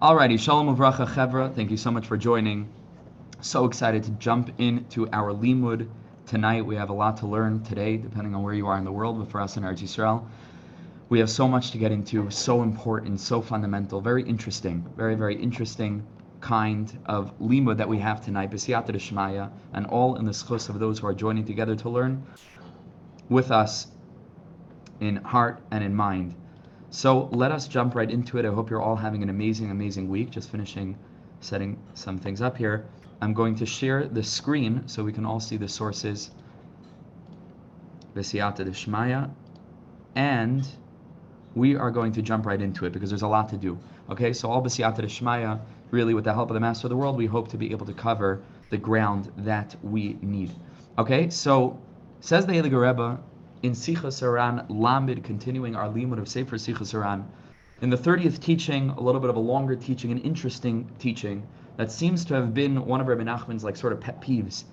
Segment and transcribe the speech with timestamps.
[0.00, 2.70] Alrighty, Shalom Uvracha Chevra, thank you so much for joining.
[3.42, 5.90] So excited to jump into our Limud
[6.24, 6.64] tonight.
[6.64, 9.18] We have a lot to learn today, depending on where you are in the world,
[9.18, 10.26] but for us in Eretz Yisrael,
[11.10, 15.36] we have so much to get into, so important, so fundamental, very interesting, very, very
[15.36, 16.06] interesting
[16.40, 20.78] kind of Limud that we have tonight, B'siyata Shmaya, and all in the schus of
[20.78, 22.26] those who are joining together to learn
[23.28, 23.88] with us
[25.00, 26.36] in heart and in mind.
[26.90, 28.44] So let us jump right into it.
[28.44, 30.30] I hope you're all having an amazing, amazing week.
[30.30, 30.98] Just finishing
[31.40, 32.84] setting some things up here.
[33.22, 36.30] I'm going to share the screen so we can all see the sources.
[38.14, 39.30] V'siyata Deshmaya.
[40.16, 40.66] And
[41.54, 43.78] we are going to jump right into it because there's a lot to do.
[44.10, 45.60] Okay, so all B'siyata Deshmaya,
[45.92, 47.86] really with the help of the Master of the World, we hope to be able
[47.86, 50.50] to cover the ground that we need.
[50.98, 51.78] Okay, so
[52.20, 52.72] says the Heilige
[53.62, 57.24] in Sichas HaRan Lamid, continuing our limud of Sefer Sichas HaRan.
[57.82, 61.90] In the 30th teaching, a little bit of a longer teaching, an interesting teaching that
[61.90, 64.64] seems to have been one of Rabbi Nachman's like sort of pet peeves.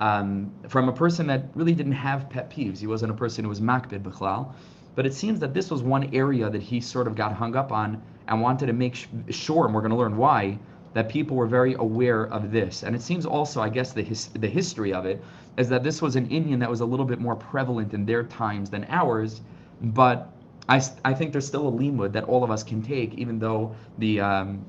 [0.00, 2.78] Um, from a person that really didn't have pet peeves.
[2.78, 4.52] He wasn't a person who was makbid b'chlal.
[4.94, 7.70] But it seems that this was one area that he sort of got hung up
[7.70, 10.58] on and wanted to make sure, and we're going to learn why,
[10.94, 12.82] that people were very aware of this.
[12.82, 15.22] And it seems also, I guess, the, his, the history of it
[15.58, 18.22] is that this was an inyan that was a little bit more prevalent in their
[18.22, 19.40] times than ours.
[19.82, 20.32] But
[20.68, 23.74] I, I think there's still a limud that all of us can take, even though
[23.98, 24.64] the um,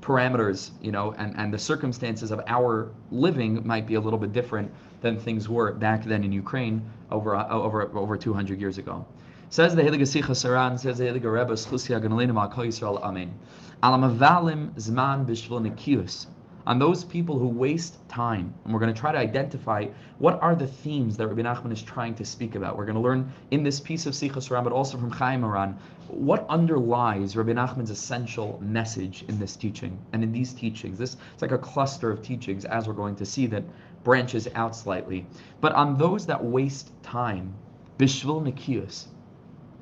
[0.00, 4.32] parameters, you know, and, and the circumstances of our living might be a little bit
[4.32, 9.06] different than things were back then in Ukraine over uh, over over 200 years ago.
[9.48, 13.34] Says the Heilige Sichas HaRan, says the Heilige Rebbe, Schusia Ganalina Ma'akal Yisrael, Amen.
[13.82, 16.26] Alamavalim Zman Bishvil Nikius.
[16.66, 18.54] On those people who waste time.
[18.64, 19.86] And we're going to try to identify
[20.18, 22.76] what are the themes that Rabbi Nachman is trying to speak about.
[22.76, 25.76] We're going to learn in this piece of Sichas Ran, but also from Chayei Moharan,
[26.08, 30.98] what underlies Rabbi Nachman's essential message in this teaching and in these teachings.
[30.98, 33.64] This it's like a cluster of teachings, as we're going to see, that
[34.04, 35.26] branches out slightly.
[35.60, 37.54] But on those that waste time,
[37.98, 39.06] Bishvil Nikius,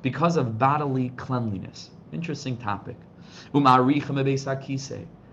[0.01, 1.89] because of bodily cleanliness.
[2.11, 2.95] Interesting topic.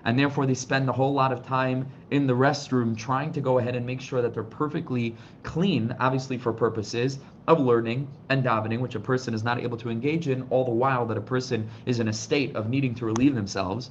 [0.06, 3.58] And therefore, they spend a whole lot of time in the restroom trying to go
[3.58, 7.18] ahead and make sure that they're perfectly clean, obviously for purposes
[7.48, 10.70] of learning and davening, which a person is not able to engage in, all the
[10.70, 13.90] while that a person is in a state of needing to relieve themselves.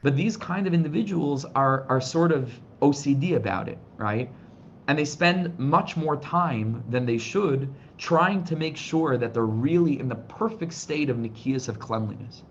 [0.00, 4.30] But these kind of individuals are, are sort of OCD about it, right?
[4.86, 9.44] And they spend much more time than they should trying to make sure that they're
[9.44, 12.44] really in the perfect state of nikias of cleanliness.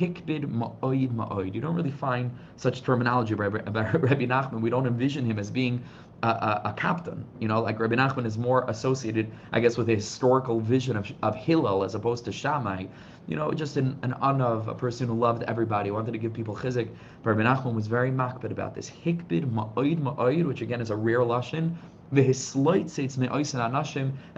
[0.00, 1.54] Hikbid ma'oid ma'oid.
[1.54, 4.62] You don't really find such terminology about Rabbi Nachman.
[4.62, 5.82] We don't envision him as being
[6.22, 7.24] a, a, a, kapdan.
[7.38, 11.12] You know, like Rabbi Nachman is more associated, I guess, with a historical vision of,
[11.22, 12.86] of Hillel as opposed to Shammai.
[13.26, 16.56] You know, just an, an of a person who loved everybody, wanted to give people
[16.56, 16.88] chizik.
[17.22, 18.88] But Rabbi Nachman was very makbid about this.
[18.88, 21.76] Hikbid ma'oid ma'oid, which again is a rare lashon,
[22.12, 22.26] and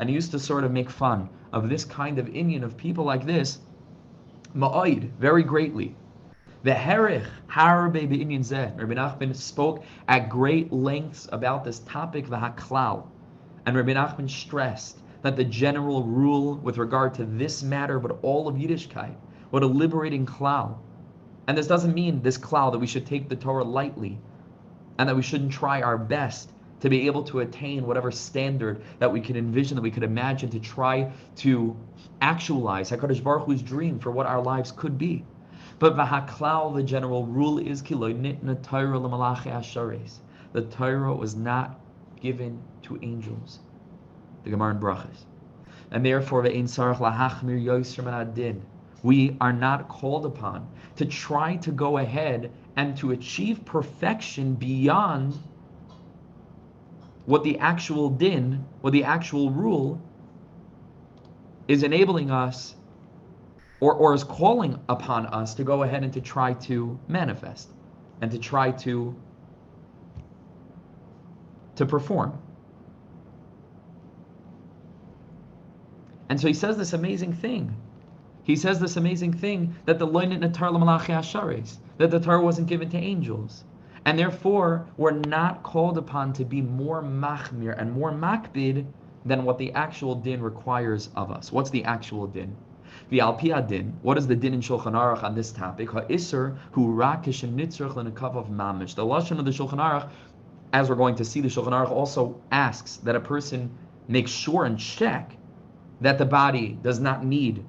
[0.09, 3.25] he used to sort of make fun of this kind of inyan of people like
[3.25, 3.61] this,
[4.55, 5.97] ma'oid, very greatly.
[6.63, 8.79] The Herich Harbe inyan Zeh.
[8.79, 13.09] Rabbi Nachman spoke at great lengths about this topic, the Haklal.
[13.67, 18.47] And Rabbi Nachman stressed that the general rule with regard to this matter, but all
[18.47, 19.15] of Yiddishkeit,
[19.51, 20.77] what a liberating klal.
[21.47, 24.19] And this doesn't mean this klal that we should take the Torah lightly
[24.99, 26.52] and that we shouldn't try our best
[26.83, 30.51] to be able to attain whatever standard that we could envision, that we could imagine,
[30.51, 31.77] to try to
[32.21, 35.25] actualize HaKadosh Baruch Hu's dream for what our lives could be.
[35.79, 37.83] But v'haklal, the general rule is.
[37.83, 38.57] The
[40.71, 41.81] Torah was not
[42.21, 43.61] given to angels.
[44.43, 45.25] The Gemara in Brachas.
[45.93, 46.43] And therefore.
[49.05, 55.39] We are not called upon to try to go ahead and to achieve perfection beyond
[57.27, 60.01] what the actual din, what the actual rule
[61.69, 62.75] is enabling us
[63.81, 67.69] or, or is calling upon us to go ahead and to try to manifest
[68.21, 69.15] and to try to
[71.75, 72.39] to perform.
[76.29, 77.75] And so he says this amazing thing.
[78.45, 80.07] He says this amazing thing that the
[81.99, 83.65] that the Torah wasn't given to angels.
[84.05, 88.87] And therefore, we're not called upon to be more machmir and more makbid
[89.25, 91.53] than what the actual din requires of us.
[91.53, 92.57] What's the actual din?
[93.11, 93.97] The alpia din.
[94.03, 95.91] What is the din in Shulchan Aruch on this topic?
[95.91, 98.95] Ha'isr hu rakish and nitzrach lenakav of mamish.
[98.97, 100.09] The lashon of the Shulchan Aruch,
[100.73, 103.71] as we're going to see, the Shulchan Aruch also asks that a person
[104.09, 105.37] make sure and check
[106.01, 107.65] that the body does not need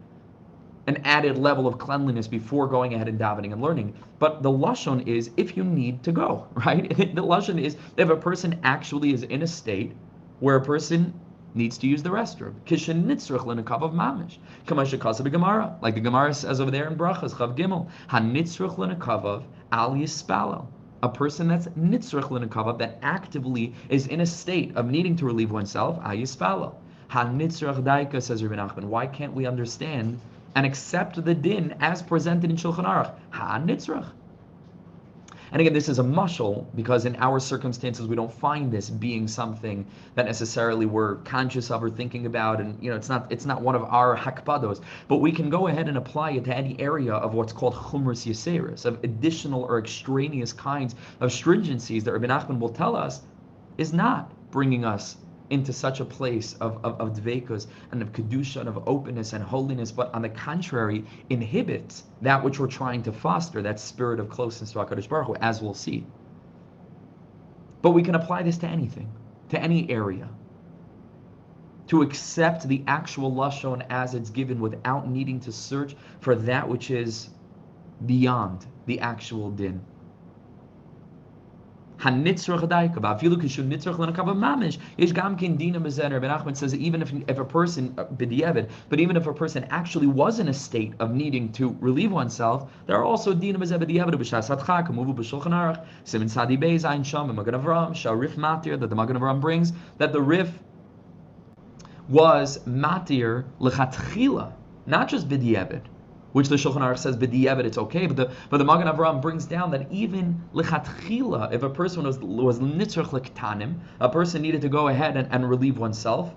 [0.88, 3.94] an added level of cleanliness before going ahead and davening and learning.
[4.20, 6.90] But the lashon is if you need to go, right?
[6.98, 9.94] the lashon is if a person actually is in a state
[10.40, 11.14] where a person
[11.56, 12.54] needs to use the restroom.
[12.66, 14.38] Kishin nitzrach lenakav of mamish.
[14.68, 17.90] Kamash kasa Gemara, like the Gemara says over there in Brachas Chav Gimel.
[18.10, 20.66] Hanitzrach lenakav of al yispalel.
[21.04, 25.52] A person that's nitzrach lenakav that actively is in a state of needing to relieve
[25.52, 26.00] oneself.
[26.04, 26.76] Al yispalel.
[27.10, 28.86] Hanitzrach daika says Rabbi Nachman.
[28.86, 30.20] Why can't we understand
[30.56, 33.14] and accept the din as presented in Shulchan Aruch.
[33.32, 34.12] Ha-nitzrach.
[35.54, 39.28] And again, this is a mushal because in our circumstances we don't find this being
[39.28, 39.86] something
[40.16, 43.62] that necessarily we're conscious of or thinking about, and you know, it's not it's not
[43.62, 44.82] one of our hakpados.
[45.08, 48.26] But we can go ahead and apply it to any area of what's called chumras
[48.26, 53.22] yaseris, of additional or extraneous kinds of stringencies that Rabbi Nachman will tell us
[53.78, 55.18] is not bringing us
[55.50, 59.44] into such a place of, of, of dvekas and of kedusha and of openness and
[59.44, 64.30] holiness, but on the contrary, inhibits that which we're trying to foster, that spirit of
[64.30, 66.06] closeness to HaKadosh Baruch Hu, as we'll see.
[67.82, 69.12] But we can apply this to anything,
[69.50, 70.30] to any area.
[71.88, 76.90] To accept the actual lashon as it's given without needing to search for that which
[76.90, 77.30] is
[78.06, 79.82] beyond the actual din.
[82.04, 84.78] Hanitzrach daika, afilu kishu nitzrach lenakav mamish.
[84.98, 86.16] Ish gam kin dina mezener.
[86.16, 89.64] Rebbe Nachman says even if if a person uh, b'diavad, but even if a person
[89.70, 93.80] actually was in a state of needing to relieve oneself, there are also dina mezer
[93.80, 98.36] b'diavad b'shas hatchak muvu b'shulchan aruch simin sadi beis ein sham b'magen avram shal rif
[98.36, 100.60] matir that the magen avram brings that the rif
[102.10, 104.52] was matir lechatchila,
[104.86, 105.84] not just b'diavad
[106.34, 109.46] which the Shulchan Aruch says b'di'evet it's okay, but the but the Magen Avraham brings
[109.46, 114.70] down that even lichatchila, if a person was was nitzrach lektanim, a person needed to
[114.70, 116.34] go ahead and, and relieve oneself,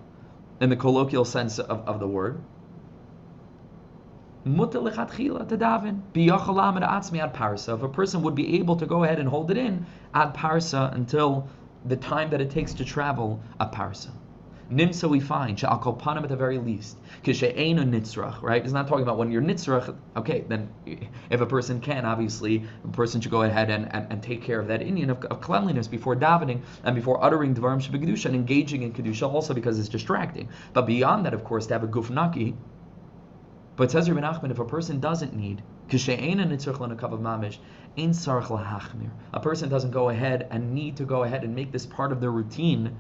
[0.60, 2.40] in the colloquial sense of, of the word.
[4.44, 7.74] Mutter lichatchila to daven biyachalam atzmi ad parsa.
[7.74, 10.94] If a person would be able to go ahead and hold it in ad parsa
[10.94, 11.48] until
[11.84, 14.10] the time that it takes to travel a parsa.
[14.70, 16.98] Nimsa we find, sha'al kolpanim at the very least.
[17.22, 18.64] Kishe'ena nitzrach, right?
[18.64, 20.68] It's not talking about when you're nitzrach, okay, then
[21.30, 24.58] if a person can, obviously, a person should go ahead and, and, and take care
[24.58, 28.82] of that inyan of, of, cleanliness before davening and before uttering Dvarim Shabbat and engaging
[28.82, 30.48] in Kedusha also because it's distracting.
[30.72, 32.56] But beyond that, of course, to have a gufnaki,
[33.76, 35.62] but says Rabbi Nachman, if a person doesn't need,
[39.32, 42.20] a person doesn't go ahead and need to go ahead and make this part of
[42.20, 42.96] their routine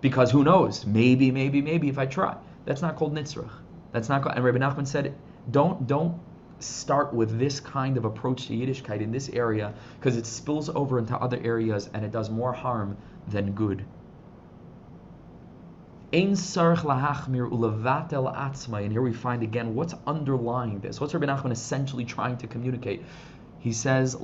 [0.00, 0.86] because who knows?
[0.86, 2.36] Maybe, maybe, maybe if I try.
[2.64, 3.50] That's not called nitzrach.
[3.92, 5.14] That's not called, and Rabbi Nachman said,
[5.50, 6.18] don't, don't
[6.58, 10.98] start with this kind of approach to Yiddishkeit in this area because it spills over
[10.98, 12.96] into other areas and it does more harm
[13.28, 13.84] than good.
[16.12, 16.74] And here
[19.02, 21.00] we find again what's underlying this.
[21.00, 23.02] What's Rabbi Nachman essentially trying to communicate?
[23.58, 24.22] He says, It's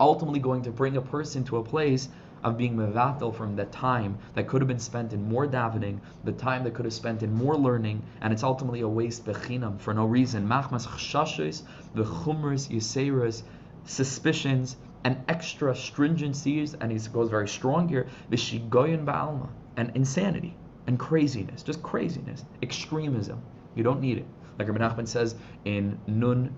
[0.00, 2.08] ultimately going to bring a person to a place
[2.42, 6.32] of being mevatel from the time that could have been spent in more davening, the
[6.32, 9.92] time that could have spent in more learning, and it's ultimately a waste bechinam for
[9.92, 10.46] no reason.
[10.46, 11.62] Machmas chshashes,
[11.94, 13.42] the chumras, yiseras,
[13.84, 20.54] suspicions, and extra stringencies, and he goes very strong here, vishigoyin ba'alma, and insanity,
[20.86, 23.40] and craziness, just craziness, extremism.
[23.74, 24.26] You don't need it.
[24.58, 26.54] Like Rabbi Nachman says in Nun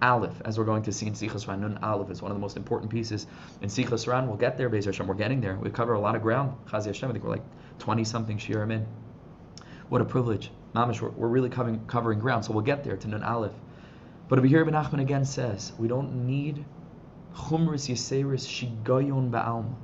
[0.00, 1.60] Aleph, as we're going to see in Sichas Ran.
[1.60, 3.26] Nun Aleph is one of the most important pieces
[3.62, 4.28] in Sichas Ran.
[4.28, 5.06] We'll get there, Beis Hashem.
[5.06, 5.56] We're getting there.
[5.56, 6.56] We cover a lot of ground.
[6.66, 7.44] Chazi Hashem, I think we're like
[7.80, 8.86] 20 something shiurim in.
[9.88, 10.50] What a privilege.
[10.74, 13.52] Mamish, we're, we're really covering, covering ground, so we'll get there to Nun Aleph.
[14.28, 16.64] But here, Rebbe Nachman again says, we don't need
[17.34, 19.74] chumris yiseris shigayon ba'alma.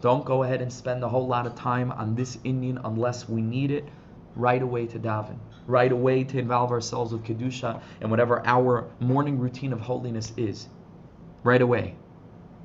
[0.00, 3.40] Don't go ahead and spend a whole lot of time on this inyan unless we
[3.40, 3.88] need it
[4.36, 9.38] right away to daven, right away to involve ourselves with kedusha and whatever our morning
[9.38, 10.68] routine of holiness is,
[11.42, 11.94] right away.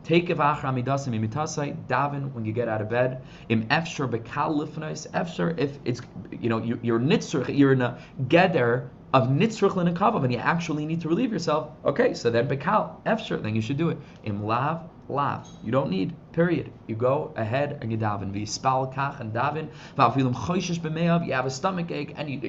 [0.03, 3.21] Take evach amidasim imitasai, daven when you get out of bed.
[3.47, 6.01] Im efshar bekal lifnais, efshar if it's
[6.41, 10.85] you know you, you're nitzrich, you're in a geder of nitzrich l'nekavav and you actually
[10.85, 11.69] need to relieve yourself.
[11.85, 13.97] Okay, so then bekal efshar, then you should do it.
[14.25, 15.47] Im lav lav.
[15.63, 16.71] You don't need, period.
[16.87, 18.31] You go ahead and you daven.
[18.31, 19.69] V'yispal kach and daven.
[19.97, 21.25] V'afilim choishes b'meav.
[21.25, 22.39] You have a stomach ache and you,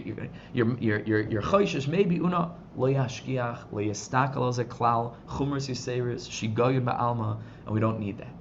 [0.53, 1.89] you're, you're, you're, you're, choishes.
[1.89, 7.81] Maybe una lo yashkiach, lo yistakal as a klal, chumras yiseris, shigoyim ba'alma, and we
[7.81, 8.35] don't need that.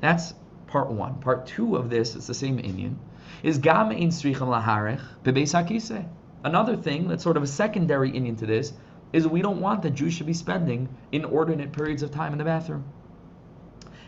[0.00, 0.34] That's
[0.66, 1.20] part one.
[1.20, 2.96] Part two of this, it's the same inyan,
[3.42, 6.06] is gam ein sricham laharech bebeis hakise.
[6.44, 8.72] Another thing that's sort of a secondary inyan to this
[9.12, 12.44] is we don't want that Jews should be spending inordinate periods of time in the
[12.44, 12.84] bathroom.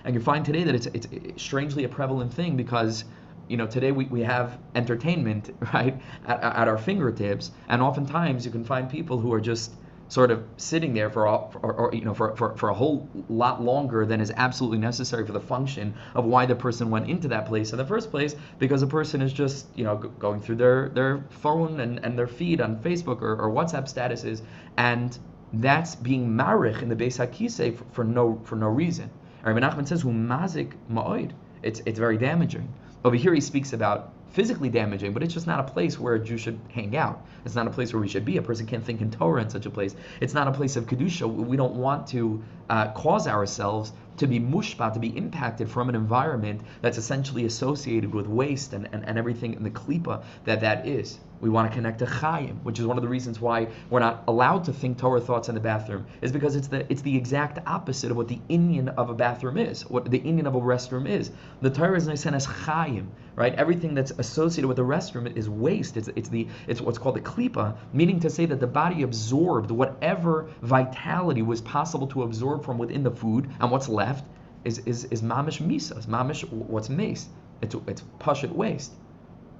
[0.04, 1.08] And you find today that it's it's
[1.42, 3.04] strangely a prevalent thing because
[3.48, 8.52] you know today we, we have entertainment right at, at our fingertips and oftentimes you
[8.52, 9.72] can find people who are just
[10.14, 13.08] sort of sitting there for, all, or, or, you know for, for, for a whole
[13.28, 17.26] lot longer than is absolutely necessary for the function of why the person went into
[17.26, 20.54] that place in the first place because a person is just you know going through
[20.54, 24.42] their their phone and, and their feed on Facebook or, or WhatsApp statuses
[24.76, 25.18] and
[25.54, 29.10] that's being marich in the Beis HaKisei for, for no for no reason.
[29.42, 31.32] Rabbi Nachman says, mazik ma'oid."
[31.64, 32.72] It's it's very damaging.
[33.04, 36.18] Over here, he speaks about physically damaging, but it's just not a place where a
[36.18, 37.24] Jew should hang out.
[37.44, 38.36] It's not a place where we should be.
[38.36, 39.94] A person can't think in Torah in such a place.
[40.20, 41.32] It's not a place of kedusha.
[41.32, 45.94] We don't want to uh, cause ourselves to be mushpat, to be impacted from an
[45.94, 50.84] environment that's essentially associated with waste and, and, and everything in the klipa that that
[50.84, 51.20] is.
[51.44, 54.24] We want to connect to Chaim, which is one of the reasons why we're not
[54.26, 57.58] allowed to think Torah thoughts in the bathroom, is because it's the it's the exact
[57.66, 61.06] opposite of what the inyan of a bathroom is, what the inyan of a restroom
[61.06, 61.32] is.
[61.60, 63.54] The Torah is nice as Chaim, right?
[63.56, 65.98] Everything that's associated with the restroom is waste.
[65.98, 69.70] It's it's the it's what's called the klipa, meaning to say that the body absorbed
[69.70, 74.24] whatever vitality was possible to absorb from within the food, and what's left
[74.64, 77.28] is is is mamish misa, mamish what's mace.
[77.60, 78.02] It's it's
[78.44, 78.92] waste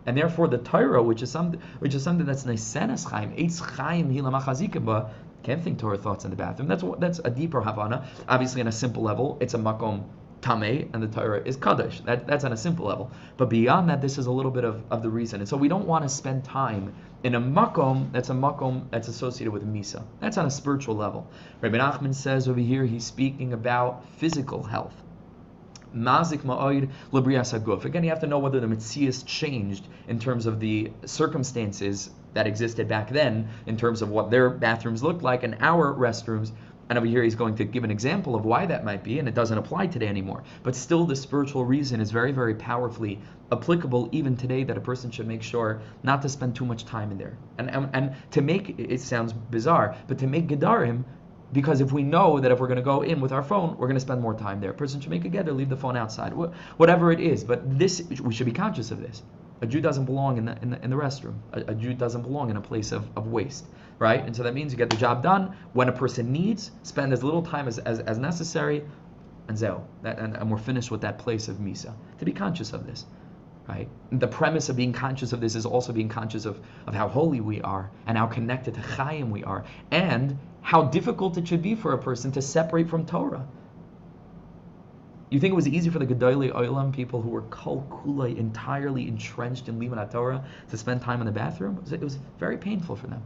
[0.07, 4.13] and therefore the Torah, which is something which is something that's nisenas chaim, eitz chaim
[4.15, 5.11] hilamachazikim,
[5.43, 6.69] can't think Torah thoughts in the bathroom.
[6.69, 8.07] That's that's a deeper havana.
[8.29, 10.05] Obviously, on a simple level, it's a makom
[10.45, 12.01] tameh, and the Torah is kaddish.
[12.01, 13.11] That, that's on a simple level.
[13.37, 15.41] But beyond that, this is a little bit of, of the reason.
[15.41, 19.09] And so we don't want to spend time in a makom that's a makom that's
[19.09, 20.03] associated with misa.
[20.21, 21.27] That's on a spiritual level.
[21.63, 24.95] Rabbi Nachman says over here he's speaking about physical health.
[25.95, 26.45] Mazik.
[27.85, 32.47] Again, you have to know whether the mitzias changed in terms of the circumstances that
[32.47, 36.53] existed back then, in terms of what their bathrooms looked like and our restrooms.
[36.91, 39.27] And over here, he's going to give an example of why that might be, and
[39.27, 40.43] it doesn't apply today anymore.
[40.63, 43.21] But still, the spiritual reason is very, very powerfully
[43.51, 47.11] applicable even today that a person should make sure not to spend too much time
[47.11, 47.39] in there.
[47.57, 51.05] And, and, and to make, it sounds bizarre, but to make Gedarim
[51.53, 53.87] because if we know that if we're going to go in with our phone, we're
[53.87, 54.71] going to spend more time there.
[54.71, 56.33] A person should make a gather, leave the phone outside,
[56.77, 57.45] whatever it is.
[57.45, 59.23] But this, we should be conscious of this.
[59.61, 61.39] A Jew doesn't belong in the, in the, in the restroom.
[61.53, 63.67] A, a, Jew doesn't belong in a place of, of waste,
[63.99, 64.25] right?
[64.25, 67.23] And so that means you get the job done when a person needs, spend as
[67.23, 68.85] little time as, as, as necessary,
[69.49, 69.83] and zeo.
[70.03, 71.95] That, and, and we're finished with that place of misa.
[72.19, 73.07] To be conscious of this
[73.69, 73.89] right?
[74.13, 77.41] The premise of being conscious of this is also being conscious of, of how holy
[77.41, 81.75] we are and how connected to Chaim we are and how difficult it should be
[81.75, 83.47] for a person to separate from Torah.
[85.29, 89.07] You think it was easy for the Gedolei Olam, people who were kol kulay, entirely
[89.07, 91.77] entrenched in Liman Torah, to spend time in the bathroom?
[91.77, 93.23] It was, it was, very painful for them.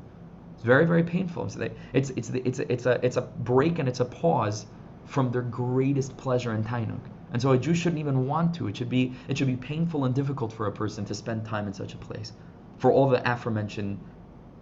[0.55, 1.49] It's very, very painful.
[1.49, 4.67] So they, it's, it's, it's, it's, a, it's a break and it's a pause
[5.05, 7.01] from their greatest pleasure and tainuk.
[7.33, 8.67] And so a Jew shouldn't even want to.
[8.67, 11.69] It should be it should be painful and difficult for a person to spend time
[11.69, 12.33] in such a place,
[12.79, 14.01] for all the aforementioned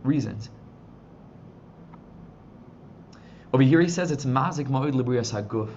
[0.02, 0.50] reasons.
[3.52, 5.70] Over here he says it's mazik ma'od libriyas haguf,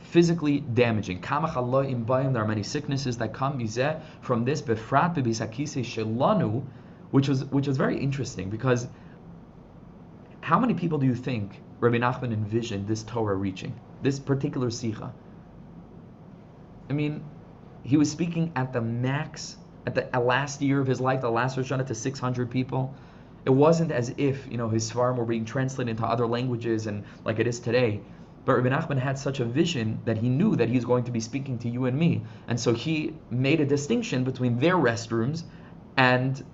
[0.00, 1.20] physically damaging.
[1.20, 5.84] Kamach Allah im bayim, there are many sicknesses that come mizeh from this, befrat bebisakise
[5.84, 6.64] shelanu,
[7.10, 8.88] which was which was very interesting because
[10.40, 15.10] how many people do you think Rabbi Nachman envisioned this Torah reaching, this particular sicha?
[16.88, 17.24] I mean,
[17.82, 21.56] he was speaking at the max, at the last year of his life, the last
[21.56, 22.94] Rosh to 600 people.
[23.46, 27.04] It wasn't as if you know his Svarim were being translated into other languages and
[27.24, 28.00] like it is today.
[28.44, 31.20] But Rabbi Nachman had such a vision that he knew that he's going to be
[31.20, 35.44] speaking to you and me, and so he made a distinction between their restrooms
[35.96, 36.44] and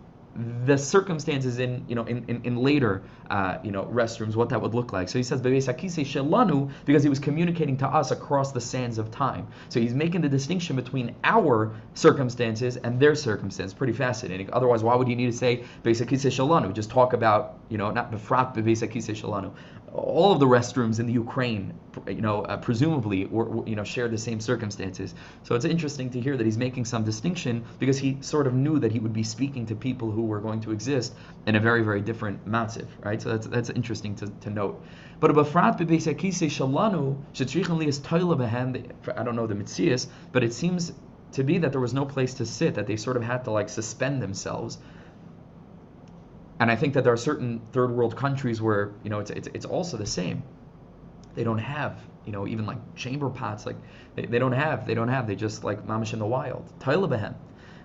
[0.64, 4.60] the circumstances in you know in, in, in later uh, you know restrooms what that
[4.60, 5.08] would look like.
[5.08, 9.46] So he says because he was communicating to us across the sands of time.
[9.68, 13.74] So he's making the distinction between our circumstances and their circumstance.
[13.74, 14.48] Pretty fascinating.
[14.52, 19.52] Otherwise why would you need to say just talk about you know not befrat shelanu
[19.94, 21.74] all of the restrooms in the Ukraine,
[22.06, 25.14] you know, uh, presumably, were, you know, share the same circumstances.
[25.42, 28.78] So it's interesting to hear that he's making some distinction because he sort of knew
[28.78, 31.14] that he would be speaking to people who were going to exist
[31.46, 33.20] in a very, very different massive, right?
[33.20, 34.82] So that's that's interesting to, to note.
[35.20, 37.16] But bebesakise shalanu.
[39.16, 40.92] I don't know the mitzias, but it seems
[41.32, 43.50] to be that there was no place to sit, that they sort of had to
[43.50, 44.78] like suspend themselves
[46.62, 49.48] and I think that there are certain third world countries where you know it's it's,
[49.52, 50.44] it's also the same.
[51.34, 53.74] They don't have you know even like chamber pots like
[54.14, 56.64] they, they don't have they don't have they just like mamish in the wild.
[56.78, 57.34] Tailabahem.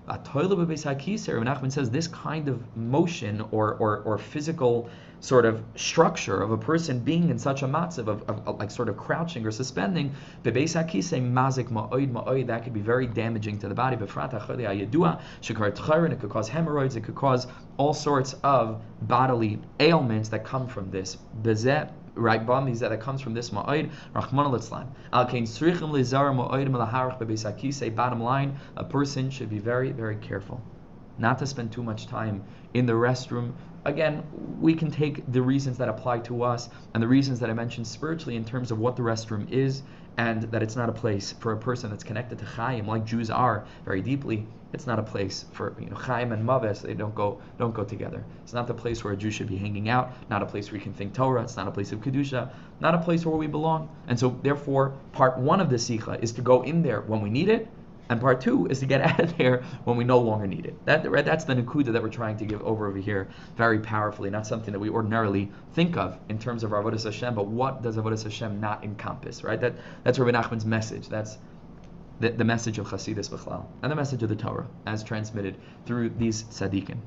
[0.07, 6.57] Nachman says this kind of motion or, or, or physical sort of structure of a
[6.57, 10.13] person being in such a matzav of, of, of, like sort of crouching or suspending,
[10.43, 13.97] mazik ma'oid ma'oid, that could be very damaging to the body.
[13.97, 17.47] Befrat yadua shikar tcharin it could cause hemorrhoids, it could cause
[17.77, 21.17] all sorts of bodily ailments that come from this.
[22.17, 26.67] Right, is that it comes from this ma'oid, Rahman al Al kain srichim lizar ma'oid
[26.67, 27.93] malaharach bebesakise.
[27.95, 30.61] Bottom line, a person should be very, very careful
[31.17, 32.43] not to spend too much time
[32.73, 33.53] in the restroom.
[33.85, 34.23] Again,
[34.59, 37.87] we can take the reasons that apply to us and the reasons that I mentioned
[37.87, 39.83] spiritually in terms of what the restroom is
[40.17, 43.29] and that it's not a place for a person that's connected to Chaim, like Jews
[43.29, 44.47] are very deeply.
[44.73, 46.81] It's not a place for you know Chaim and Maves.
[46.81, 48.23] They don't go don't go together.
[48.43, 50.11] It's not the place where a Jew should be hanging out.
[50.29, 51.43] Not a place where you can think Torah.
[51.43, 52.51] It's not a place of kedusha.
[52.79, 53.89] Not a place where we belong.
[54.07, 57.29] And so, therefore, part one of the sikha is to go in there when we
[57.29, 57.67] need it,
[58.09, 60.85] and part two is to get out of there when we no longer need it.
[60.85, 64.29] That, right, that's the nakuda that we're trying to give over over here very powerfully.
[64.29, 67.81] Not something that we ordinarily think of in terms of our avodas Hashem, but what
[67.81, 69.43] does avodas Hashem not encompass?
[69.43, 69.59] Right.
[69.59, 71.09] That that's Rabbi Nachman's message.
[71.09, 71.37] That's
[72.19, 76.09] the, the message of Chasidus Bechlal and the message of the Torah as transmitted through
[76.09, 76.97] these tzaddikim.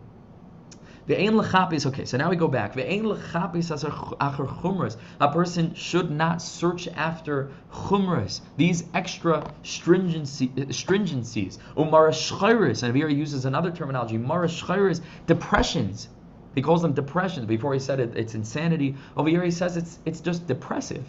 [1.11, 1.87] Ve'ein lechapis.
[1.87, 2.75] Okay, so now we go back.
[2.75, 3.73] Ve'ein lechapis
[4.21, 4.97] acher.
[5.21, 8.41] A person should not search after chumras.
[8.57, 11.59] These extra stringency, uh, stringencies.
[11.77, 12.85] Umara shchayris.
[12.85, 14.19] And here he uses another terminology.
[14.19, 15.01] Mara shchayris.
[15.27, 16.09] Depressions.
[16.55, 17.47] He calls them depressions.
[17.47, 18.95] Before he said it, it's insanity.
[19.17, 21.05] Over here he says it's it's just depressive.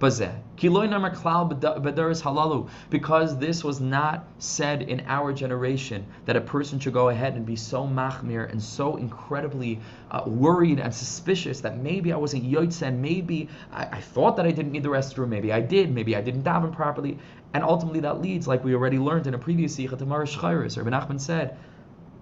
[0.00, 0.18] Because
[3.38, 7.56] this was not said in our generation that a person should go ahead and be
[7.56, 9.80] so machmir and so incredibly
[10.12, 14.46] uh, worried and suspicious that maybe I wasn't yoitz and maybe I, I, thought that
[14.46, 17.18] I didn't need the restroom, maybe I did, maybe I didn't daven properly,
[17.52, 20.76] and ultimately that leads, like we already learned in a previous sikha to Marish Chayris,
[20.76, 21.58] Rabbi Nachman said,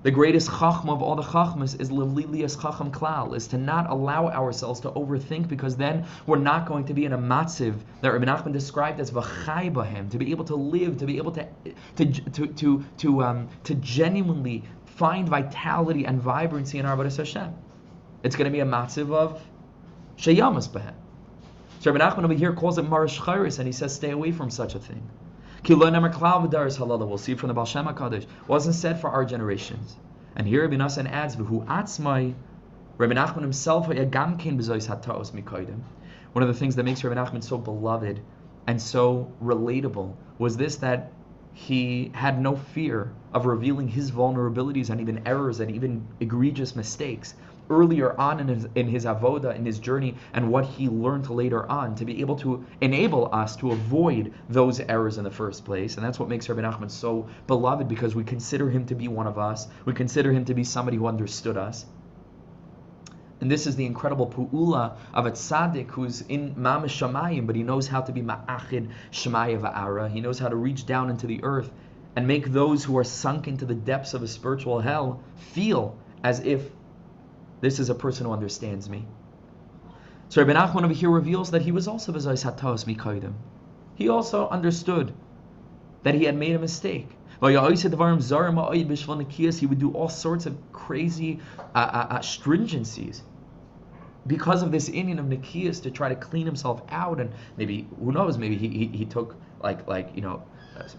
[0.07, 4.29] the greatest chachma of all the chachmas is lililias chacham klal, is to not allow
[4.29, 8.25] ourselves to overthink because then we're not going to be in a matziv that Rabbi
[8.25, 11.49] Nachman described as v'chai bahem, to be able to live, to be able to
[11.97, 17.53] to to to to, um, to genuinely find vitality and vibrancy in our Avodah Hashem.
[18.23, 19.43] It's going to be a matziv of
[20.19, 20.95] sheyamas bahem.
[21.81, 24.77] So Rabbi Nachman over here calls it marish and he says stay away from such
[24.77, 25.03] a thing.
[25.69, 28.27] We'll see from the Baal Shem HaKadosh.
[28.47, 29.97] Wasn't said for our generations.
[30.37, 32.35] And here Rabbi Nassan adds, V'hu atzmai,
[32.99, 33.97] Rabbi Nachman himself, One
[36.43, 38.21] of the things that makes Rabbi Nachman so beloved
[38.67, 41.13] and so relatable was this that
[41.59, 47.35] he had no fear of revealing his vulnerabilities and even errors and even egregious mistakes
[47.71, 51.67] earlier on in his, in his avoda, in his journey, and what he learned later
[51.67, 55.97] on to be able to enable us to avoid those errors in the first place.
[55.97, 59.27] And that's what makes Rabbi Nachman so beloved because we consider him to be one
[59.27, 59.67] of us.
[59.87, 61.87] We consider him to be somebody who understood us.
[63.41, 67.63] And this is the incredible pu'ula of a tzaddik who's in mamish shamayim, but he
[67.63, 70.11] knows how to be ma'achid shemaya va'ara.
[70.11, 71.71] He knows how to reach down into the earth
[72.17, 76.41] and make those who are sunk into the depths of a spiritual hell feel as
[76.41, 76.71] if
[77.61, 79.07] this is a person who understands me.
[80.31, 83.35] So Rabbi Nachman over here reveals that he was also V'zais Hatos Mikoidim.
[83.95, 85.13] He also understood
[86.03, 87.09] that he had made a mistake.
[87.41, 87.57] He
[89.67, 91.41] would do all sorts of crazy
[91.75, 93.21] uh, uh, uh, stringencies
[94.27, 98.13] because of this inyan of Nikias to try to clean himself out, and maybe who
[98.13, 100.43] knows, maybe he, he, he took like like you know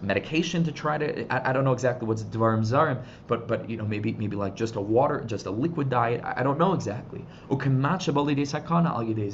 [0.02, 3.76] medication to try to I, I, don't know exactly what's dvarim zarim but but you
[3.76, 6.72] know maybe maybe like just a water just a liquid diet I, I don't know
[6.72, 7.24] exactly.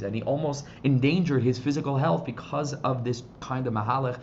[0.05, 4.19] And he almost endangered his physical health because of this kind of mahalach.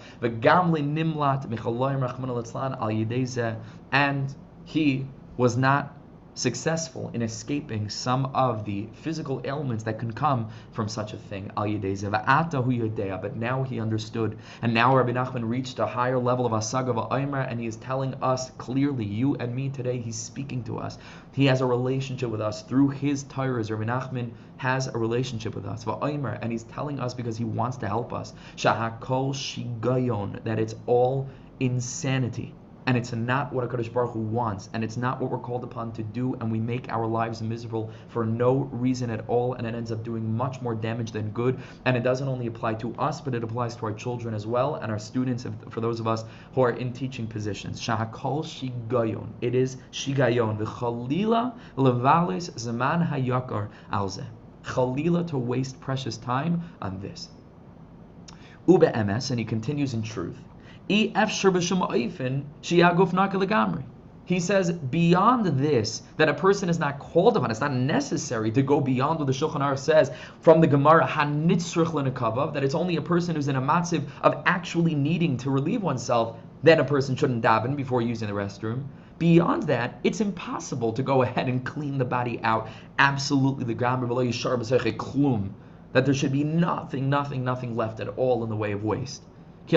[3.92, 5.06] And he
[5.38, 5.96] was not
[6.42, 11.52] successful in escaping some of the physical ailments that can come from such a thing.
[11.56, 17.48] But now he understood, and now Rabbi Nachman reached a higher level of asaga va'aymer,
[17.50, 20.98] and he is telling us clearly, you and me today, he's speaking to us.
[21.32, 23.70] He has a relationship with us through his Torahs.
[23.70, 27.88] Rabbi Nachman has a relationship with us, and he's telling us because he wants to
[27.88, 28.34] help us.
[28.58, 32.56] Shahakol shigayon, that it's all insanity
[32.88, 35.92] and it's not what HaKadosh Baruch Hu wants, and it's not what we're called upon
[35.94, 39.76] to do, and we make our lives miserable for no reason at all, and it
[39.76, 41.60] ends up doing much more damage than good.
[41.86, 44.76] And it doesn't only apply to us, but it applies to our children as well,
[44.76, 47.80] and our students, for those of us who are in teaching positions.
[47.80, 49.28] Shahakol shigayon.
[49.42, 50.58] It is shigayon.
[50.58, 54.26] The V'chalila levales zaman hayakar alze.
[54.64, 57.30] Chalila to waste precious time on this.
[58.68, 60.38] Ube emes, and he continues in truth.
[60.88, 61.14] He
[64.40, 68.80] says beyond this, that a person is not called upon, it's not necessary to go
[68.82, 71.06] beyond what the Shulchan Aruch says from the Gemara,
[72.54, 76.38] that it's only a person who's in a matziv of actually needing to relieve oneself,
[76.64, 78.86] then a person shouldn't daven before using the restroom.
[79.20, 84.10] Beyond that, it's impossible to go ahead and clean the body out absolutely the ground,
[85.94, 89.22] that there should be nothing, nothing, nothing left at all in the way of waste.
[89.68, 89.76] And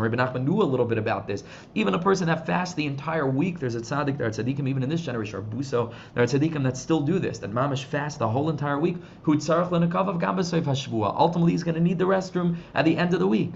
[0.00, 1.42] Rabbi Nachman knew a little bit about this.
[1.74, 4.82] Even a person that fasts the entire week, there's a tzaddik, there are tzaddikim even
[4.82, 8.18] in this generation, or buso, there are tzaddikim that still do this, that mamish fast
[8.18, 8.96] the whole entire week.
[9.26, 13.52] Ultimately, he's going to need the restroom at the end of the week.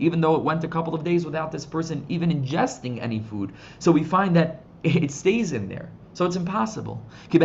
[0.00, 3.52] Even though it went a couple of days without this person even ingesting any food.
[3.78, 5.90] So we find that it stays in there.
[6.16, 7.04] So it's impossible.
[7.30, 7.42] There's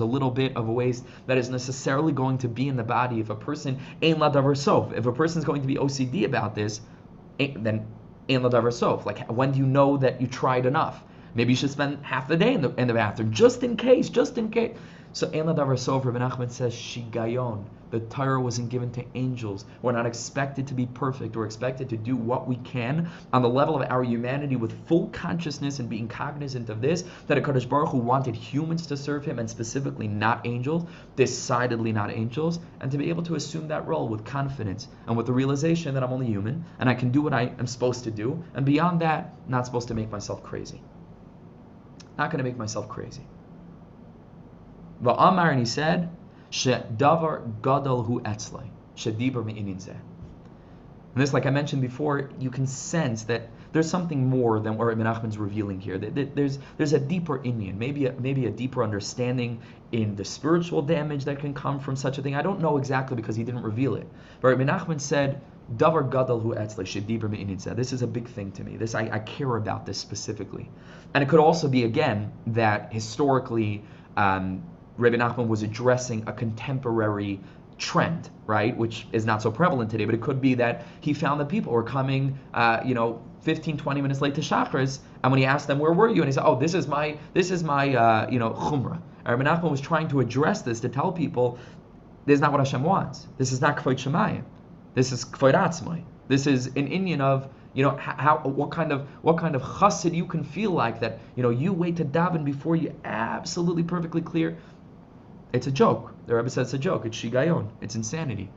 [0.00, 3.30] a little bit of waste that is necessarily going to be in the body if
[3.30, 4.92] a person ain't ladavar sof.
[4.92, 6.80] If a person is going to be OCD about this,
[7.38, 7.86] eh, then
[8.28, 9.06] ain't ladavar sof.
[9.06, 11.04] Like when do you know that you tried enough?
[11.36, 14.08] Maybe you should spend half the day in the in the bathroom just in case,
[14.08, 14.76] just in case.
[15.18, 16.06] So ain't ladavar sof.
[16.06, 17.64] Rabbi Nachman says shigayon.
[17.90, 19.64] The Torah wasn't given to angels.
[19.82, 21.34] We're not expected to be perfect.
[21.34, 25.08] We're expected to do what we can on the level of our humanity with full
[25.08, 29.24] consciousness and being cognizant of this, that a Kadosh Baruch Hu wanted humans to serve
[29.24, 30.84] him and specifically not angels,
[31.16, 35.26] decidedly not angels, and to be able to assume that role with confidence and with
[35.26, 38.12] the realization that I'm only human and I can do what I am supposed to
[38.12, 38.40] do.
[38.54, 40.80] And beyond that, not supposed to make myself crazy.
[42.16, 43.26] Not going to make myself crazy.
[45.00, 46.10] But Amar, and he said,
[46.50, 48.68] Shedavar gadol hu etzlai.
[48.96, 49.96] Shediber me'inin And
[51.14, 55.36] this, like I mentioned before, you can sense that there's something more than what Nachman's
[55.36, 55.98] revealing here.
[55.98, 59.60] There's there's a deeper inyan, maybe a, maybe a deeper understanding
[59.92, 62.34] in the spiritual damage that can come from such a thing.
[62.34, 64.08] I don't know exactly because he didn't reveal it.
[64.40, 65.40] But Nachman said,
[65.76, 68.76] Davar gadol hu etzlai shediber me'inin This is a big thing to me.
[68.78, 70.70] This I, I care about this specifically,
[71.12, 73.84] and it could also be again that historically.
[74.16, 74.62] Um,
[74.98, 77.40] Rabbi Nachman was addressing a contemporary
[77.78, 81.40] trend, right, which is not so prevalent today, but it could be that he found
[81.40, 85.38] that people were coming, uh, you know, 15, 20 minutes late to Shachris, and when
[85.38, 86.22] he asked them, where were you?
[86.22, 89.00] And he said, oh, this is my, this is my, uh, you know, chumrah.
[89.24, 91.58] Rabbi Nachman was trying to address this to tell people,
[92.26, 93.26] this is not what Hashem wants.
[93.38, 94.42] This is not kvoit shemayim.
[94.94, 96.02] This is kvoit atzmai.
[96.28, 100.14] This is an inyan of, you know, how, what kind of, what kind of chassid
[100.14, 104.20] you can feel like that, you know, you wait to daven before you absolutely perfectly
[104.20, 104.58] clear
[105.52, 106.14] it's a joke.
[106.26, 107.06] The Rebbe says it's a joke.
[107.06, 107.70] It's shigayon.
[107.80, 108.50] It's insanity.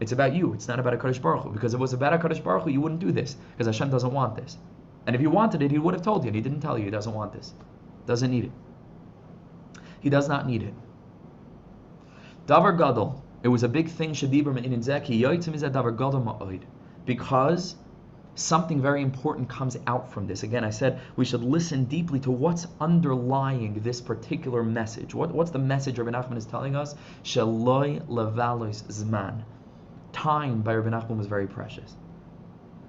[0.00, 0.52] It's about you.
[0.54, 1.50] It's not about a Kadosh Baruch Hu.
[1.50, 3.36] Because if it was about a Kadosh Baruch Hu, you wouldn't do this.
[3.52, 4.56] Because Hashem doesn't want this.
[5.06, 6.28] And if he wanted it, he would have told you.
[6.28, 6.84] And he didn't tell you.
[6.84, 7.52] He doesn't want this.
[8.06, 8.52] Doesn't need it.
[10.00, 10.74] He does not need it.
[12.46, 13.22] Davar Gadol.
[13.42, 14.12] It was a big thing.
[14.12, 15.20] Shadibur in Zeki.
[15.20, 16.62] Yoitzim is Davar Gadol Ma'oid.
[17.04, 17.74] Because
[18.38, 20.42] something very important comes out from this.
[20.42, 25.14] Again, I said we should listen deeply to what's underlying this particular message.
[25.14, 26.94] What, what's the message Rabbi Nachman is telling us?
[27.24, 29.42] Shaloi levalois zman.
[30.12, 31.96] Time by Rabbi Nachman was very precious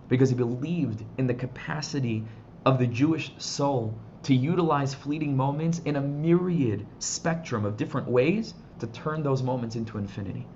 [0.08, 2.24] because he believed in the capacity
[2.66, 8.54] of the Jewish soul to utilize fleeting moments in a myriad spectrum of different ways
[8.80, 10.48] to turn those moments into infinity.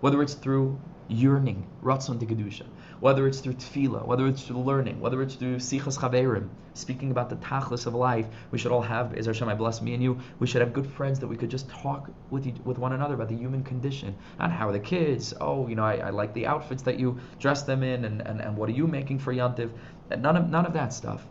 [0.00, 0.78] Whether it's through
[1.08, 2.66] yearning, ratzon de kedusha,
[3.00, 7.30] whether it's through tefillah, whether it's through learning, whether it's through sichas chaverim, speaking about
[7.30, 8.26] the tachlis of life.
[8.50, 10.86] We should all have, as Hashem, I bless me and you, we should have good
[10.86, 14.14] friends that we could just talk with each, with one another about the human condition.
[14.38, 17.18] Not how are the kids, oh, you know, I, I like the outfits that you
[17.38, 19.70] dress them in, and, and, and what are you making for Yantiv?
[20.10, 21.26] None of, none of that stuff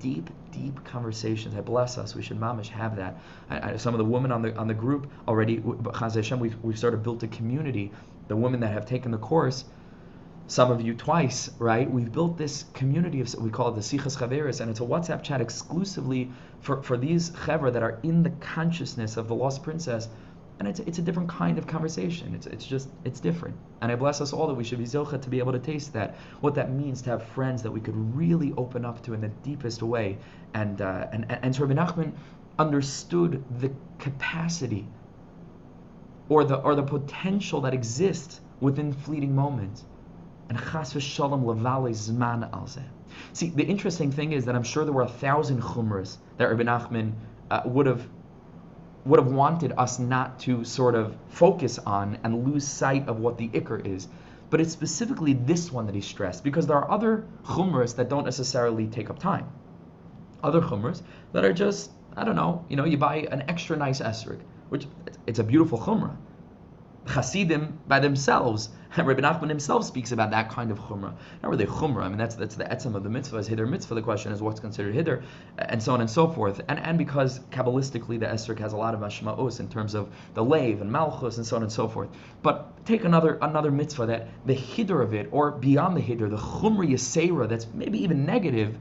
[0.00, 1.54] deep, deep conversations.
[1.54, 2.14] I bless us.
[2.14, 3.18] We should mamish have that.
[3.50, 6.56] I, I, some of the women on the on the group already, Chaz Hashem, we've,
[6.62, 7.92] we've sort of built a community.
[8.28, 9.64] The women that have taken the course,
[10.48, 11.90] some of you twice, right?
[11.90, 15.22] We've built this community of we call it the Sichas Chaveris, and it's a WhatsApp
[15.22, 16.30] chat exclusively
[16.60, 20.08] for, for these chaver that are in the consciousness of the lost princess.
[20.58, 22.34] And it's, it's a different kind of conversation.
[22.34, 23.56] It's, it's just, it's different.
[23.82, 25.92] And I bless us all that we should be zocha to be able to taste
[25.92, 26.14] that.
[26.40, 29.28] What that means to have friends that we could really open up to in the
[29.28, 30.16] deepest way.
[30.54, 32.12] And, uh, and, and, and so
[32.58, 34.86] understood the capacity
[36.30, 39.84] or the, or the potential that exists within fleeting moments
[40.48, 42.68] and chas v'shalom levale zman al
[43.32, 46.62] See, the interesting thing is that I'm sure there were a thousand chumras that Rabbi
[46.62, 47.12] Nachman
[47.50, 48.06] uh, would have
[49.04, 53.38] would have wanted us not to sort of focus on and lose sight of what
[53.38, 54.08] the ikr is.
[54.50, 58.24] But it's specifically this one that he stressed because there are other chumras that don't
[58.24, 59.48] necessarily take up time.
[60.42, 64.00] Other chumras that are just, I don't know, you know, you buy an extra nice
[64.00, 64.86] esrog, which
[65.26, 66.16] it's a beautiful chumrah.
[67.06, 68.70] Hasidim by themselves.
[68.96, 71.14] Rabbi Nachman himself speaks about that kind of chumrah.
[71.42, 72.02] Not really chumrah.
[72.02, 73.36] I mean, that's that's the etzem of the mitzvah.
[73.38, 73.94] Is hider mitzvah.
[73.94, 75.22] The question is what's considered hider,
[75.58, 76.60] and so on and so forth.
[76.68, 80.44] And and because kabbalistically the esrog has a lot of mashmaos in terms of the
[80.44, 82.08] lave and malchus and so on and so forth.
[82.42, 86.36] But take another another mitzvah that the hider of it, or beyond the hider, the
[86.36, 88.76] chumrah yasera, that's maybe even negative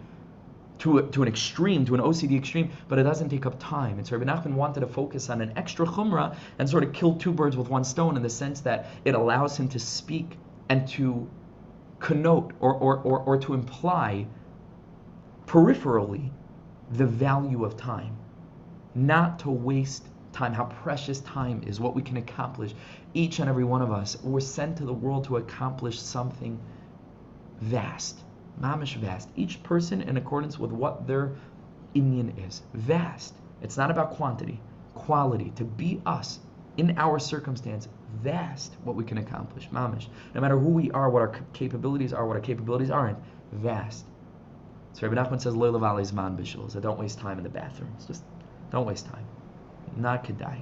[0.80, 3.98] to, a, to an extreme, to an OCD extreme, but it doesn't take up time.
[3.98, 7.16] And so Rabbi Nachman wanted to focus on an extra chumrah and sort of kill
[7.16, 10.38] two birds with one stone in the sense that it allows him to speak
[10.70, 11.28] and to
[12.00, 14.28] connote or, or, or, or to imply
[15.46, 16.30] peripherally
[16.92, 18.16] the value of time.
[18.94, 22.74] Not to waste time, how precious time is, what we can accomplish.
[23.14, 26.60] Each and every one of us, we're sent to the world to accomplish something
[27.62, 28.25] vast
[28.62, 29.30] mamish vast.
[29.36, 31.36] Each person in accordance with what their
[31.96, 32.62] inyan is.
[32.74, 33.34] Vast.
[33.62, 34.60] It's not about quantity,
[34.94, 35.52] quality.
[35.56, 36.40] To be us
[36.78, 37.88] in our circumstance,
[38.22, 39.70] vast what we can accomplish.
[39.70, 40.08] Mamish.
[40.34, 43.18] No matter who we are, what our capabilities are, what our capabilities aren't,
[43.52, 44.06] vast.
[44.94, 46.72] So Rabbi Nachman says, Leila Vali's man bishul.
[46.72, 47.92] So don't waste time in the bathroom.
[47.96, 48.24] It's just
[48.72, 49.26] don't waste time
[49.98, 50.62] not kedai.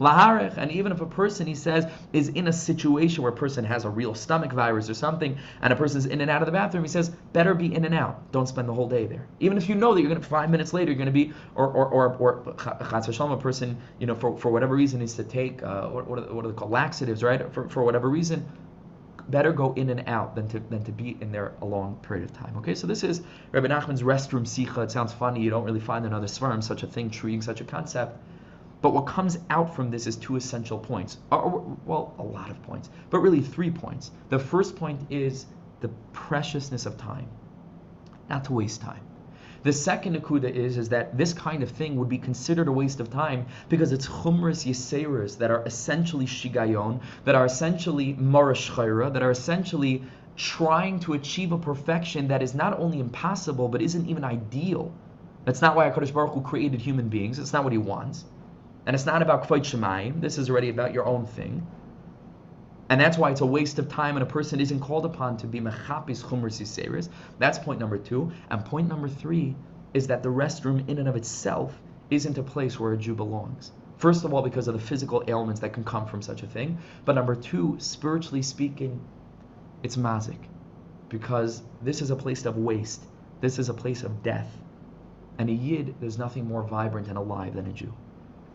[0.00, 3.64] Laharich, and even if a person, he says, is in a situation where a person
[3.64, 6.52] has a real stomach virus or something, and a person's in and out of the
[6.52, 8.32] bathroom, he says, better be in and out.
[8.32, 9.26] Don't spend the whole day there.
[9.40, 11.34] Even if you know that you're going to, five minutes later, you're going to be,
[11.54, 12.42] or, or, or, or
[13.32, 16.32] a person, you know, for, for whatever reason needs to take, uh, what, what, are,
[16.32, 17.52] what are they called, laxatives, right?
[17.52, 18.46] For, for whatever reason,
[19.30, 22.24] better go in and out than to than to be in there a long period
[22.24, 22.56] of time.
[22.58, 24.84] Okay, so this is Rabbi Nachman's restroom sicha.
[24.84, 25.40] It sounds funny.
[25.40, 28.18] You don't really find in other svarim such a thing treating such a concept.
[28.82, 31.18] But what comes out from this is two essential points.
[31.30, 34.10] Or, well, a lot of points, but really three points.
[34.30, 35.46] The first point is
[35.80, 37.28] the preciousness of time,
[38.30, 39.02] not to waste time.
[39.62, 42.98] The second akuda is, is that this kind of thing would be considered a waste
[42.98, 49.22] of time because it's chumras yiseras that are essentially shigayon, that are essentially marash that
[49.22, 50.02] are essentially
[50.36, 54.92] trying to achieve a perfection that is not only impossible but isn't even ideal.
[55.44, 57.38] That's not why HaKadosh Baruch Hu created human beings.
[57.38, 58.24] It's not what he wants.
[58.86, 60.22] And it's not about Kvayt Shemayim.
[60.22, 61.66] This is already about your own thing.
[62.90, 65.46] And that's why it's a waste of time and a person isn't called upon to
[65.46, 67.08] be mechapis chumras yiseris.
[67.38, 68.32] That's point number two.
[68.50, 69.54] And point number three
[69.94, 73.70] is that the restroom in and of itself isn't a place where a Jew belongs.
[73.98, 76.78] First of all, because of the physical ailments that can come from such a thing.
[77.04, 79.00] But number two, spiritually speaking,
[79.84, 80.40] it's mazik.
[81.08, 83.04] Because this is a place of waste.
[83.40, 84.50] This is a place of death.
[85.38, 87.94] And a yid, there's nothing more vibrant and alive than a Jew.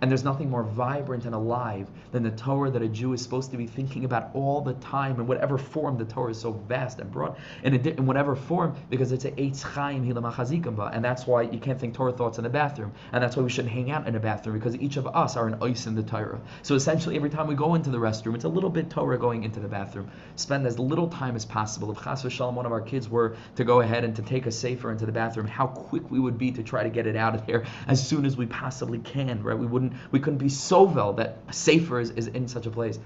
[0.06, 3.50] And there's nothing more vibrant and alive than the Torah that a Jew is supposed
[3.50, 7.00] to be thinking about all the time in whatever form the Torah is so vast
[7.00, 11.58] and broad, in, in whatever form, because it's a Eitz Chaim and that's why you
[11.58, 14.16] can't think Torah thoughts in the bathroom, and that's why we shouldn't hang out in
[14.16, 16.40] a bathroom, because each of us are an ice in the Torah.
[16.62, 19.44] So essentially, every time we go into the restroom, it's a little bit Torah going
[19.44, 20.12] into the bathroom.
[20.36, 21.92] Spend as little time as possible.
[21.92, 24.52] If Chas v'Shalom, one of our kids were to go ahead and to take a
[24.52, 27.34] sefer into the bathroom, how quick we would be to try to get it out
[27.34, 29.58] of there as soon as we possibly can, right?
[29.58, 33.00] We wouldn't we couldn't be so well that sefer is, is in such a place.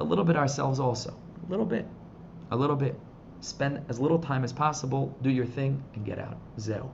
[0.00, 1.14] A little bit ourselves also.
[1.46, 1.86] A little bit.
[2.50, 2.98] A little bit.
[3.40, 6.38] Spend as little time as possible, do your thing, and get out.
[6.58, 6.90] Zero.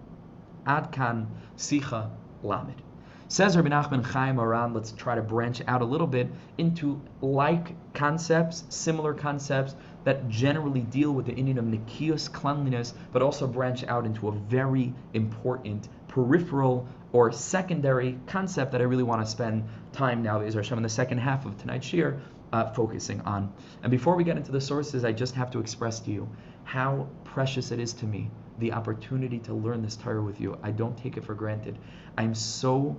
[0.67, 2.11] Ad kan sicha
[2.43, 2.83] lamed.
[3.29, 7.77] Says Rabbi Nachman Chayei Moharan, let's try to branch out a little bit into like
[7.95, 13.85] concepts, similar concepts that generally deal with the inyan of Nikios, cleanliness, but also branch
[13.85, 19.65] out into a very important peripheral or secondary concept that I really want to spend
[19.93, 22.21] time now, Be'ez Hashem, in the second half of tonight's year,
[22.53, 23.53] uh, focusing on.
[23.83, 26.29] And before we get into the sources, I just have to express to you
[26.65, 30.59] how precious it is to me, the opportunity to learn this Torah with you.
[30.63, 31.79] I don't take it for granted.
[32.17, 32.97] I'm so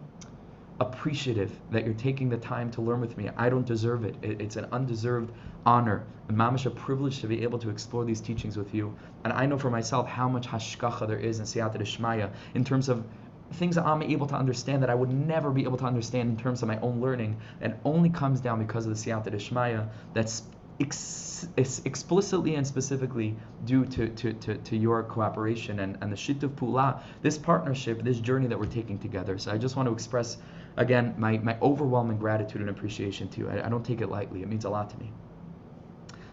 [0.80, 3.30] appreciative that you're taking the time to learn with me.
[3.38, 4.16] I don't deserve it.
[4.24, 5.32] It's an undeserved
[5.66, 8.96] honor, a mamish a privilege to be able to explore these teachings with you.
[9.24, 12.90] And I know for myself how much hashkacha there is in Siyata Deshmaya in terms
[12.90, 13.06] of
[13.54, 16.38] things that I'm able to understand that I would never be able to understand in
[16.38, 20.44] terms of my own learning, and only comes down because of the Siyata Deshmaya that's
[20.80, 21.50] ex-
[21.86, 23.36] explicitly and specifically
[23.66, 28.20] due to, to, to, to, your cooperation and, and the Shituf Pula, this partnership, this
[28.20, 29.38] journey that we're taking together.
[29.38, 30.38] So I just want to express,
[30.78, 33.50] again, my, my overwhelming gratitude and appreciation to you.
[33.50, 35.12] I, I don't take it lightly, it means a lot to me.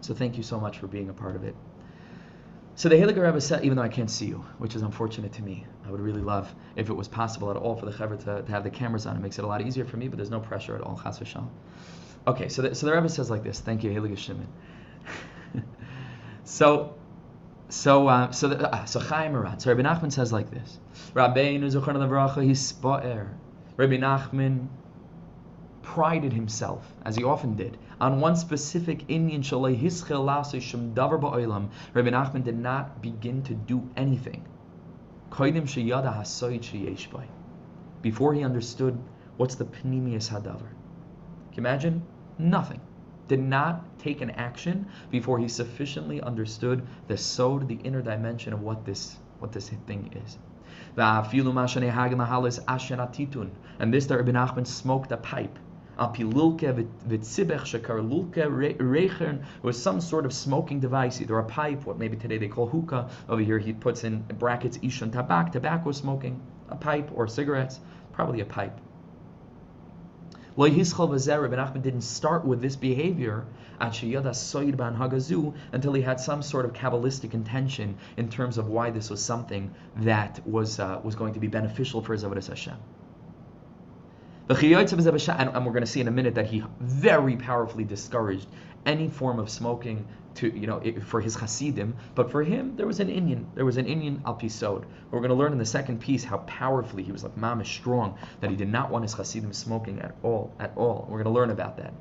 [0.00, 1.54] So thank you so much for being a part of it.
[2.78, 5.42] So the Heliger Rebbe said, even though I can't see you, which is unfortunate to
[5.42, 8.42] me, I would really love if it was possible at all for the Chaver to,
[8.42, 9.16] to have the cameras on.
[9.16, 10.96] It makes it a lot easier for me, but there's no pressure at all.
[11.02, 11.48] Chas v'shal.
[12.28, 13.58] Okay, so the, so the Rebbe says like this.
[13.58, 14.46] Thank you, Heliger Shimon.
[16.44, 16.94] so,
[17.68, 19.60] so, uh, so, the, uh, so Chayei Moharan.
[19.60, 20.78] So Rabbi Nachman says like this.
[21.14, 23.28] Rabbeinu Hispaer.
[23.76, 24.68] Rabbi Nachman
[25.94, 29.74] prided himself, as he often did, on one specific inyan Shalei
[31.94, 34.44] Rabbi Nachman did not begin to do anything.
[38.02, 38.98] Before he understood
[39.38, 40.58] what's the Pnimius Hadavar.
[40.58, 42.02] Can you imagine?
[42.38, 42.80] Nothing.
[43.26, 48.60] Did not take an action before he sufficiently understood the sod, the inner dimension of
[48.60, 50.38] what this what this thing is.
[50.94, 51.02] The
[53.80, 55.58] and this that Rabbi Nachman smoked a pipe
[59.62, 63.10] was some sort of smoking device, either a pipe, what maybe today they call hookah.
[63.28, 67.80] Over here he puts in brackets ishun tabak, tobacco smoking, a pipe or cigarettes,
[68.12, 68.78] probably a pipe.
[70.56, 73.44] Rabbi Nachman didn't start with this behavior
[73.80, 74.08] until
[75.92, 80.44] he had some sort of Kabbalistic intention in terms of why this was something that
[80.44, 82.76] was, uh, was going to be beneficial for his Avodah Hashem.
[84.48, 88.46] And we're going to see in a minute that he very powerfully discouraged
[88.86, 90.06] any form of smoking
[90.36, 93.76] to you know for his Hasidim, but for him there was an inyan, there was
[93.76, 94.84] an inyan al pisod.
[95.10, 98.16] We're going to learn in the second piece how powerfully he was like mamish strong
[98.40, 101.06] that he did not want his Hasidim smoking at all, at all.
[101.10, 101.92] We're going to learn about that.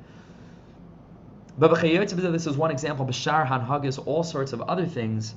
[1.58, 3.04] But this is one example.
[3.04, 3.60] Bashar Han
[4.06, 5.34] all sorts of other things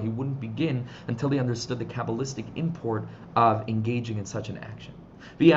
[0.00, 3.06] he wouldn't begin until he understood the Kabbalistic import
[3.36, 4.92] of engaging in such an action.
[5.38, 5.56] Here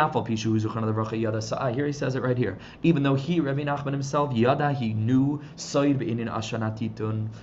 [1.86, 2.60] he says it right here.
[2.84, 5.42] Even though he, Rabbi Nachman himself, Yada, he knew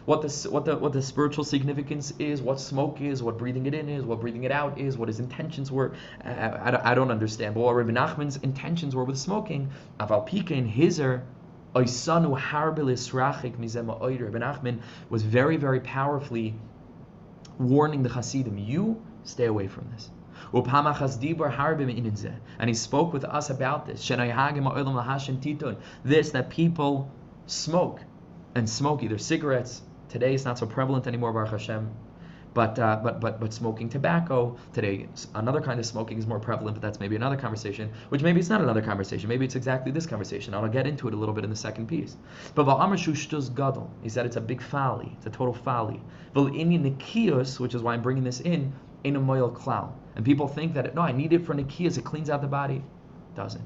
[0.05, 3.75] what the what the what the spiritual significance is, what smoke is, what breathing it
[3.75, 5.95] in is, what breathing it out is, what his intentions were.
[6.25, 7.55] I, I, I don't understand.
[7.55, 9.69] But what Rabbi Nachman's intentions were with smoking,
[11.75, 13.57] Rachik.
[14.33, 16.55] Ben Achman was very, very powerfully
[17.59, 20.11] warning the Hasidim, you stay away from this.
[22.59, 24.11] And he spoke with us about this.
[26.05, 27.11] This, that people
[27.47, 28.01] smoke
[28.55, 29.83] and smoke either cigarettes.
[30.09, 31.91] Today it's not so prevalent anymore, Baruch Hashem.
[32.55, 36.75] But, uh, but, but, but smoking tobacco today, another kind of smoking is more prevalent,
[36.75, 39.29] but that's maybe another conversation, which maybe it's not another conversation.
[39.29, 40.53] Maybe it's exactly this conversation.
[40.53, 42.17] I'll get into it a little bit in the second piece.
[42.55, 42.65] But
[43.49, 46.01] gadol, he said it's a big folly, it's a total folly.
[46.35, 48.73] which is why I'm bringing this in,
[49.05, 49.93] in a moil klal.
[50.15, 52.83] And people think that, no, I need it for nikiyas, it cleans out the body.
[53.35, 53.65] Doesn't.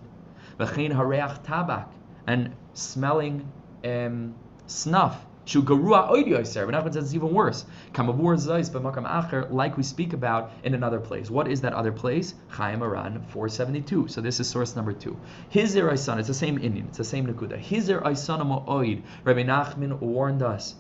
[1.45, 1.89] tabak,
[2.27, 3.51] and smelling
[3.85, 4.35] um,
[4.67, 6.67] snuff Shu garua oidi oiser.
[6.67, 7.65] Nachman says it's even worse.
[7.95, 11.31] Kamavur zayis b'makam acher, like we speak about in another place.
[11.31, 12.35] What is that other place?
[12.51, 14.09] Chayei Moharan 472.
[14.09, 15.17] So this is source number two.
[15.53, 16.19] Hizer son.
[16.19, 16.89] It's the same inyan.
[16.89, 17.61] It's the same Nakuda.
[17.61, 19.03] Hizer Isan oid.
[19.23, 20.75] Rabbi Nachman warned us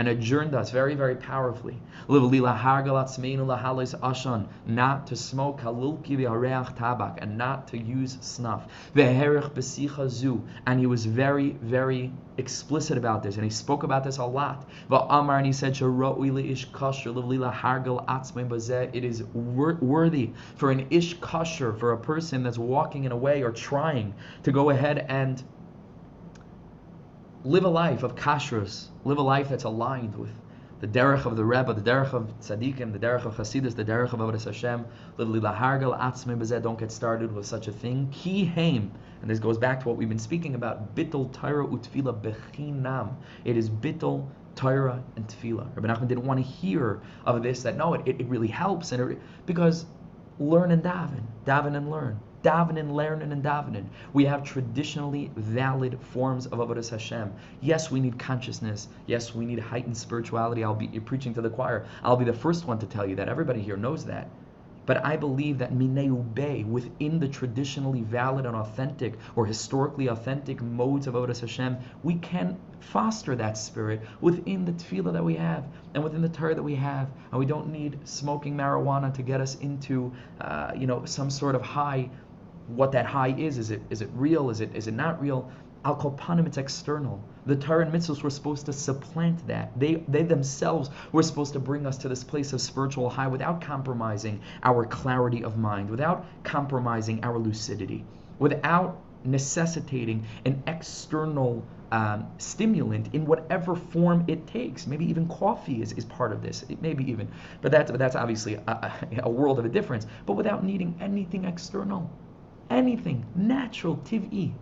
[0.00, 1.76] and adjourned us very, very powerfully.
[2.08, 2.30] Not
[5.08, 8.66] to smoke tabak and not to use snuff.
[8.96, 14.66] And he was very, very explicit about this, and he spoke about this a lot.
[14.90, 15.78] And he said,
[18.94, 23.42] It is worthy for an ish kosher, for a person that's walking in a way
[23.42, 25.44] or trying to go ahead and
[27.44, 30.30] live a life of kashrus, live a life that's aligned with
[30.80, 34.12] the derech of the Rebbe, the derech of tzaddikim, the derech of Hasidus, the derech
[34.12, 34.84] of Avodah Hashem.
[36.62, 38.08] Don't get started with such a thing.
[38.12, 40.94] Ki heim, and this goes back to what we've been speaking about.
[40.94, 43.14] Bittul Torah utfila bechinam.
[43.44, 45.74] It is bittul Torah and tefillah.
[45.76, 47.62] Rabbi Nachman didn't want to hear of this.
[47.62, 49.86] That no, it, it really helps, and it, because
[50.38, 53.86] learn and daven, daven and learn davening, learning, and davening.
[54.12, 57.32] We have traditionally valid forms of avodas Hashem.
[57.60, 58.88] Yes, we need consciousness.
[59.06, 60.64] Yes, we need heightened spirituality.
[60.64, 61.86] I'll be preaching to the choir.
[62.02, 63.28] I'll be the first one to tell you that.
[63.28, 64.28] Everybody here knows that.
[64.86, 70.60] But I believe that mineu be within the traditionally valid and authentic or historically authentic
[70.60, 75.68] modes of Avodas Hashem, we can foster that spirit within the tefillah that we have
[75.94, 77.08] and within the Torah that we have.
[77.30, 81.54] And we don't need smoking marijuana to get us into, uh, you know, some sort
[81.54, 82.10] of high
[82.76, 83.58] what that high is.
[83.58, 84.50] Is it is it real?
[84.50, 85.50] Is it is it not real?
[85.84, 87.22] Al kopanim, it's external.
[87.46, 89.78] The Torah and mitzvahs were supposed to supplant that.
[89.78, 93.62] They they themselves were supposed to bring us to this place of spiritual high without
[93.62, 98.04] compromising our clarity of mind, without compromising our lucidity,
[98.38, 104.86] without necessitating an external um, stimulant in whatever form it takes.
[104.86, 106.64] Maybe even coffee is, is part of this.
[106.68, 107.28] It maybe even,
[107.62, 108.92] but that's that's obviously a,
[109.22, 110.06] a world of a difference.
[110.26, 112.10] But without needing anything external
[112.70, 114.52] anything natural, tiv'i,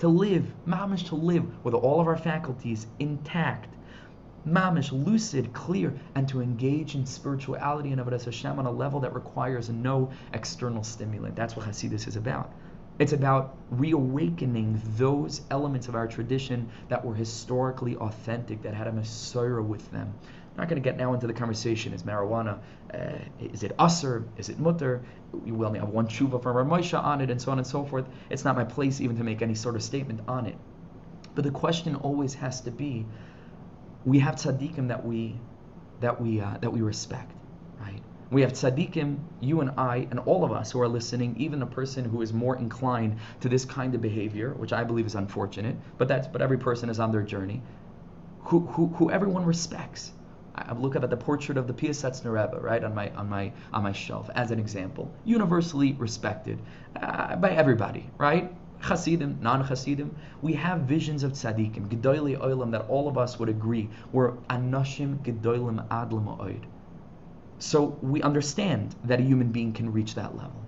[0.00, 3.74] to live, mamish to live with all of our faculties intact,
[4.46, 9.14] mamish, lucid, clear, and to engage in spirituality and Avodas Hashem on a level that
[9.14, 11.36] requires no external stimulant.
[11.36, 12.52] That's what Hasidus is about.
[12.98, 18.92] It's about reawakening those elements of our tradition that were historically authentic, that had a
[18.92, 20.14] Messiah with them.
[20.56, 21.92] Not going to get now into the conversation.
[21.92, 22.58] Is marijuana,
[22.92, 24.24] uh, is it usr?
[24.36, 25.02] Is it mutter?
[25.34, 27.84] We only have one tshuva from Rav Moshe on it, and so on and so
[27.84, 28.06] forth.
[28.30, 30.56] It's not my place even to make any sort of statement on it.
[31.34, 33.06] But the question always has to be:
[34.04, 35.38] we have tzaddikim that we
[36.00, 37.32] that we uh, that we respect,
[37.80, 38.00] right?
[38.30, 41.66] We have tzaddikim, you and I, and all of us who are listening, even a
[41.66, 45.76] person who is more inclined to this kind of behavior, which I believe is unfortunate,
[45.98, 47.62] but that's but every person is on their journey,
[48.40, 50.12] who who, who everyone respects.
[50.56, 53.82] I look at the portrait of the Piasetzner Rebbe, right, on my on my on
[53.82, 56.60] my shelf as an example, universally respected
[57.00, 58.54] uh, by everybody, right?
[58.80, 63.88] Hasidim, non-Hasidim, we have visions of tzaddikim, gedoyle olam, that all of us would agree
[64.12, 66.62] were anashim gedolim adlam oid.
[67.58, 70.62] So we understand that a human being can reach that level.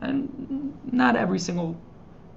[0.00, 1.76] And not every single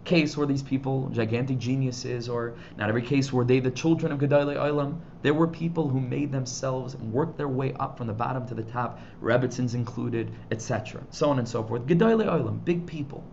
[0.07, 4.19] case where these people, gigantic geniuses, or not every case were they the children of
[4.19, 4.99] Gedolei Olam.
[5.21, 8.55] There were people who made themselves and worked their way up from the bottom to
[8.55, 11.03] the top, Rebbitzins included, etc.
[11.11, 11.85] So on and so forth.
[11.85, 13.23] Gedolei Olam, big people,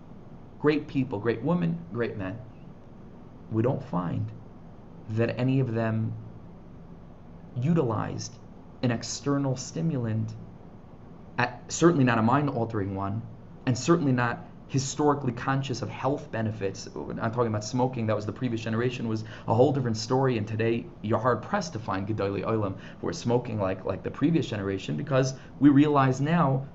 [0.60, 2.36] great people, great women, great men.
[3.50, 4.30] We don't find
[5.10, 6.12] that any of them
[7.56, 8.34] utilized
[8.82, 10.34] an external stimulant,
[11.38, 13.22] at, certainly not a mind altering one,
[13.64, 14.44] and certainly not
[14.74, 16.88] historically conscious of health benefits.
[16.96, 18.08] I'm talking about smoking.
[18.08, 20.36] That was the previous generation was a whole different story.
[20.36, 24.10] And today you're hard pressed to find gedolei olam who are smoking like like the
[24.10, 26.66] previous generation because we realize now,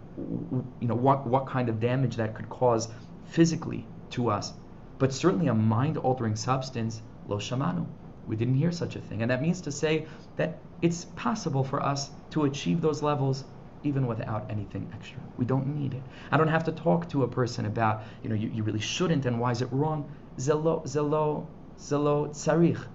[0.80, 2.88] you know what what kind of damage that could cause
[3.26, 4.54] physically to us.
[4.98, 7.86] But certainly a mind altering substance, lo shamanu.
[8.28, 9.24] We didn't hear such a thing.
[9.24, 13.44] And that means to say that it's possible for us to achieve those levels
[13.84, 15.20] even without anything extra.
[15.38, 16.04] We don't need it.
[16.32, 19.26] I don't have to talk to a person about, you know, you, you really shouldn't
[19.26, 20.10] and why is it wrong.
[20.38, 21.46] Zelo, zelo,
[21.78, 22.86] zelo tzarich.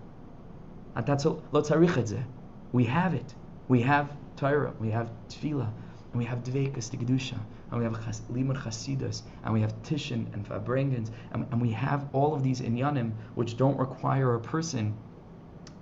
[0.97, 2.25] lo tzarich
[2.73, 3.35] We have it.
[3.69, 5.71] We have Torah, we have tefillah,
[6.13, 7.39] and we have dveikus, the gedusha,
[7.71, 7.95] and we have
[8.33, 12.61] limud chasidus, and we have tishin and farbrengens, and, and we have all of these
[12.61, 14.95] inyanim which don't require a person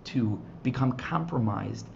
[0.04, 1.86] to become compromised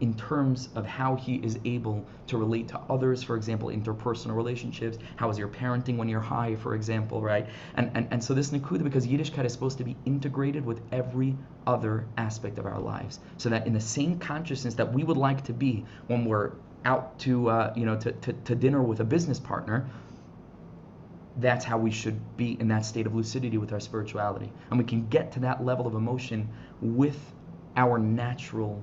[0.00, 4.98] in terms of how he is able to relate to others, for example, interpersonal relationships.
[5.16, 7.46] How is your parenting when you're high, for example, right?
[7.76, 11.36] And and, and so this Nakuda, because Yiddishkeit is supposed to be integrated with every
[11.66, 15.44] other aspect of our lives, so that in the same consciousness that we would like
[15.44, 16.52] to be when we're
[16.84, 19.88] out to uh, you know to, to, to dinner with a business partner,
[21.38, 24.50] that's how we should be in that state of lucidity with our spirituality.
[24.70, 26.48] And we can get to that level of emotion
[26.80, 27.18] with
[27.76, 28.82] our natural,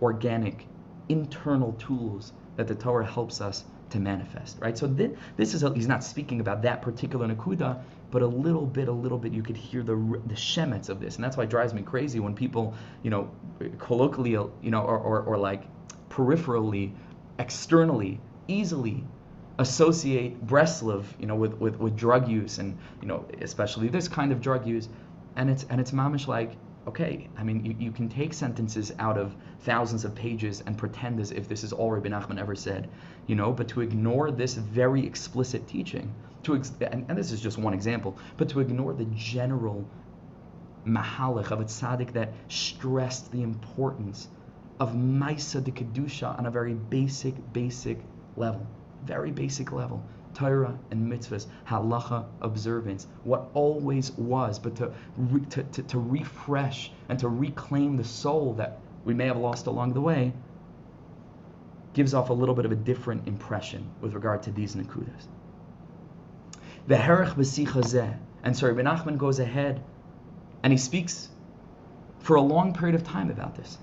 [0.00, 0.66] organic,
[1.08, 4.76] internal tools that the Torah helps us to manifest, right?
[4.76, 8.66] So th- this is, a, he's not speaking about that particular Nakuda, but a little
[8.66, 9.94] bit, a little bit, you could hear the
[10.26, 13.30] the shemets of this, and that's why it drives me crazy when people, you know,
[13.78, 15.62] colloquially, you know, or, or, or like
[16.10, 16.92] peripherally,
[17.38, 19.04] externally, easily
[19.58, 24.32] associate Breslov, you know, with, with, with drug use and, you know, especially this kind
[24.32, 24.88] of drug use,
[25.36, 26.52] and it's and it's mamish like
[26.88, 31.20] okay, I mean, you, you can take sentences out of thousands of pages and pretend
[31.20, 32.88] as if this is all Rabbi Nachman ever said,
[33.26, 36.14] you know, but to ignore this very explicit teaching,
[36.44, 39.86] to ex- and, and, this is just one example, but to ignore the general
[40.86, 44.28] mahalach of a tzaddik that stressed the importance
[44.80, 47.98] of Maisa de Kedusha on a very basic, basic
[48.36, 48.66] level,
[49.04, 50.02] very basic level.
[50.34, 56.92] Torah and mitzvahs, halacha, observance, what always was, but to, re, to, to, to, refresh
[57.08, 60.32] and to reclaim the soul that we may have lost along the way,
[61.94, 65.26] gives off a little bit of a different impression with regard to these nakudas.
[66.86, 69.82] The herach b'sicha and so Rabbi Nachman goes ahead
[70.62, 71.28] and he speaks
[72.20, 73.78] for a long period of time about this.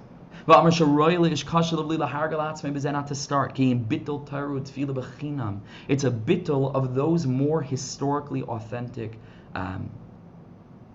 [5.87, 9.17] It's a bittul of those more historically authentic
[9.55, 9.89] um,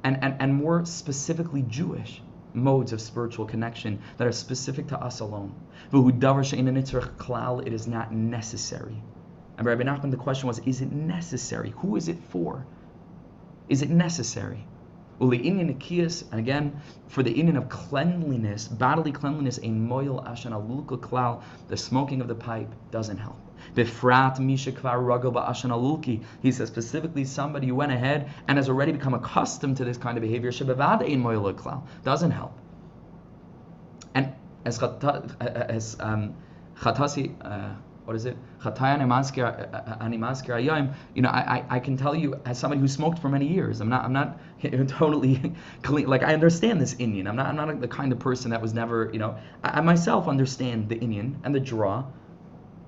[0.04, 2.22] and, and, and more specifically Jewish
[2.54, 5.52] modes of spiritual connection that are specific to us alone.
[5.92, 9.02] It is not necessary.
[9.58, 11.74] And Rabbi Nachman, the question was, is it necessary?
[11.78, 12.64] Who is it for?
[13.68, 14.64] Is it necessary?
[15.20, 21.76] And again, for the inyan of cleanliness, bodily cleanliness, a moil ashan alulka klal, the
[21.76, 23.38] smoking of the pipe doesn't help.
[23.74, 26.24] Bifrat ba'ashan alulki.
[26.40, 30.16] He says specifically somebody who went ahead and has already become accustomed to this kind
[30.16, 32.58] of behavior, shebavad ein moil klal, doesn't help.
[34.14, 34.32] And
[34.64, 36.34] as as um.
[36.82, 37.74] Uh,
[38.10, 38.36] what is it?
[38.60, 40.92] Chataya animaskir uh, uh, uh, ayayim.
[41.14, 43.80] You know, I, I, can tell you as somebody who smoked for many years.
[43.80, 44.40] I'm not I'm not
[44.88, 45.54] totally
[45.84, 46.08] clean.
[46.08, 47.28] Like I understand this inyan.
[47.28, 49.36] I'm not I'm not the kind of person that was never you know.
[49.62, 52.04] I, I myself understand the inyan and the draw,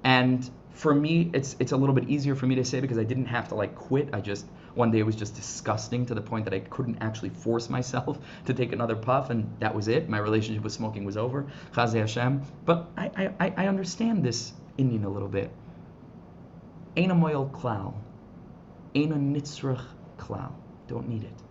[0.03, 3.05] and for me it's it's a little bit easier for me to say because I
[3.05, 4.09] didn't have to like quit.
[4.13, 4.45] I just
[4.75, 8.19] one day it was just disgusting to the point that I couldn't actually force myself
[8.47, 10.09] to take another puff, and that was it.
[10.09, 11.47] My relationship with smoking was over.
[11.75, 12.43] Chazé Hashem.
[12.65, 15.51] But I, I, I understand this inyan a little bit.
[16.97, 17.95] Ain a moil klal.
[18.95, 19.85] Ain a nitzrach
[20.19, 20.53] klal.
[20.89, 21.43] Don't need it.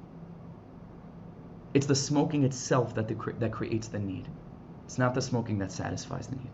[1.74, 4.28] It's the smoking itself that, the, that creates the need.
[4.86, 6.50] It's not the smoking that satisfies the need.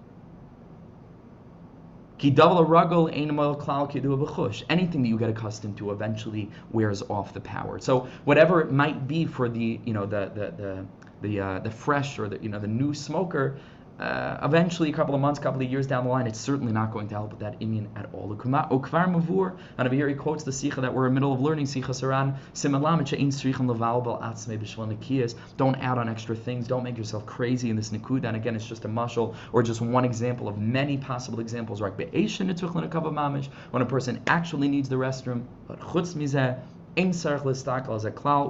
[4.69, 7.79] Anything that you get accustomed to eventually wears off the power.
[7.79, 10.85] So whatever it might be for the you know the the the
[11.21, 13.57] the, uh, the fresh or the you know the new smoker,
[13.99, 16.91] uh, eventually, a couple of months, couple of years down the line, it's certainly not
[16.91, 18.29] going to help with that inyan at all.
[18.29, 21.41] Okvar Mavur, and over here he quotes the Sikha that we're in the middle of
[21.41, 22.35] learning, Sichas HaRan,
[25.57, 28.25] Don't add on extra things, don't make yourself crazy in this Nikuda.
[28.25, 31.81] And again, it's just a mushal or just one example of many possible examples.
[31.81, 31.97] right?
[33.71, 36.59] When a person actually needs the restroom, but chutz mizeh,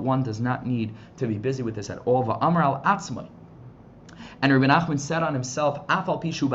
[0.01, 2.25] one does not need to be busy with this at all.
[2.25, 3.27] Va'amar al atzmai.
[4.41, 6.47] And Rabbi Nachman said on himself, "Afal pishu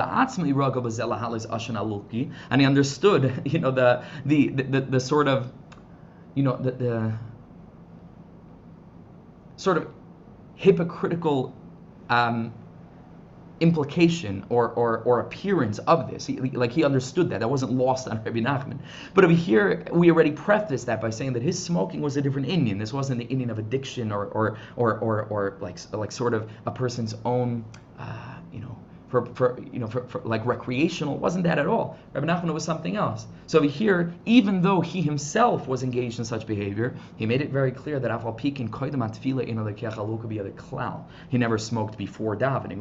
[2.51, 5.53] and he understood, you know, the the the, the, the sort of,
[6.35, 7.12] you know, the, the
[9.57, 9.89] sort of
[10.55, 11.55] hypocritical
[12.09, 12.53] um,
[13.63, 16.27] implication or, or, or appearance of this.
[16.27, 17.41] He, like he understood that.
[17.41, 18.79] That wasn't lost on Rabbi Nachman.
[19.15, 22.49] But over here, we already prefaced that by saying that his smoking was a different
[22.49, 22.79] inyan.
[22.79, 26.51] This wasn't the inyan of addiction or, or, or, or, or like, like sort of
[26.67, 27.65] a person's own,
[27.99, 28.77] uh, you know,
[29.13, 31.15] for, for you know for, for, like recreational.
[31.17, 31.99] It wasn't that at all.
[32.15, 33.27] Rabbi Nachman was something else.
[33.47, 37.73] So here, even though he himself was engaged in such behavior, he made it very
[37.73, 38.73] clear that afal pikin
[41.29, 42.81] He never smoked before davening.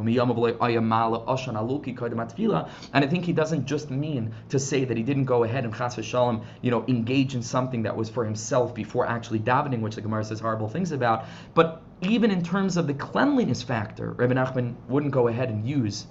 [2.93, 5.75] And I think he doesn't just mean to say that he didn't go ahead and
[5.75, 9.95] chas v'shalom, you know, engage in something that was for himself before actually davening, which
[9.95, 14.33] the Gemara says horrible things about, but even in terms of the cleanliness factor, Rabbi
[14.33, 16.07] Nachman wouldn't go ahead and use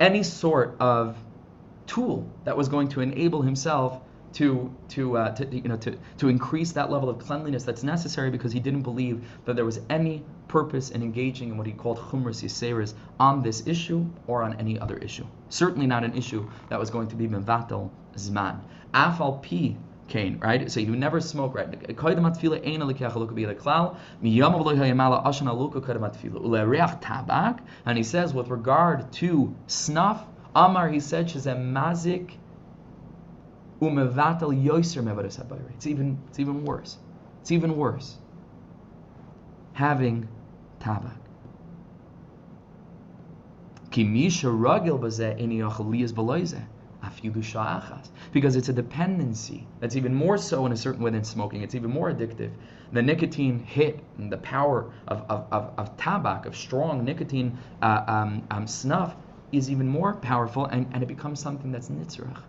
[0.00, 1.16] any sort of
[1.86, 4.00] tool that was going to enable himself
[4.34, 8.30] to to, uh, to you know to, to increase that level of cleanliness that's necessary
[8.30, 11.98] because he didn't believe that there was any purpose in engaging in what he called
[11.98, 15.26] chumras yiseris on this issue or on any other issue.
[15.48, 18.60] Certainly not an issue that was going to be mevatel zman.
[18.94, 19.76] Afal pi
[20.08, 20.70] Cain, right?
[20.70, 21.68] So you never smoke, right?
[27.86, 30.24] And he says, with regard to snuff,
[30.56, 32.32] Amar, he said, she's a mazik
[33.80, 36.96] umevatel yoiser It's even, it's even worse.
[37.42, 38.16] It's even worse.
[39.74, 40.26] Having
[40.80, 41.18] tabak.
[43.90, 46.64] Ki misha ragil bazeh ini liyas beloizeh
[48.32, 51.62] because it's a dependency that's even more so in a certain way than smoking.
[51.62, 52.50] It's even more addictive.
[52.92, 58.04] The nicotine hit and the power of, of, of, of tabak, of strong nicotine uh,
[58.06, 59.14] um, um, snuff,
[59.52, 62.42] is even more powerful and, and it becomes something that's nitzrach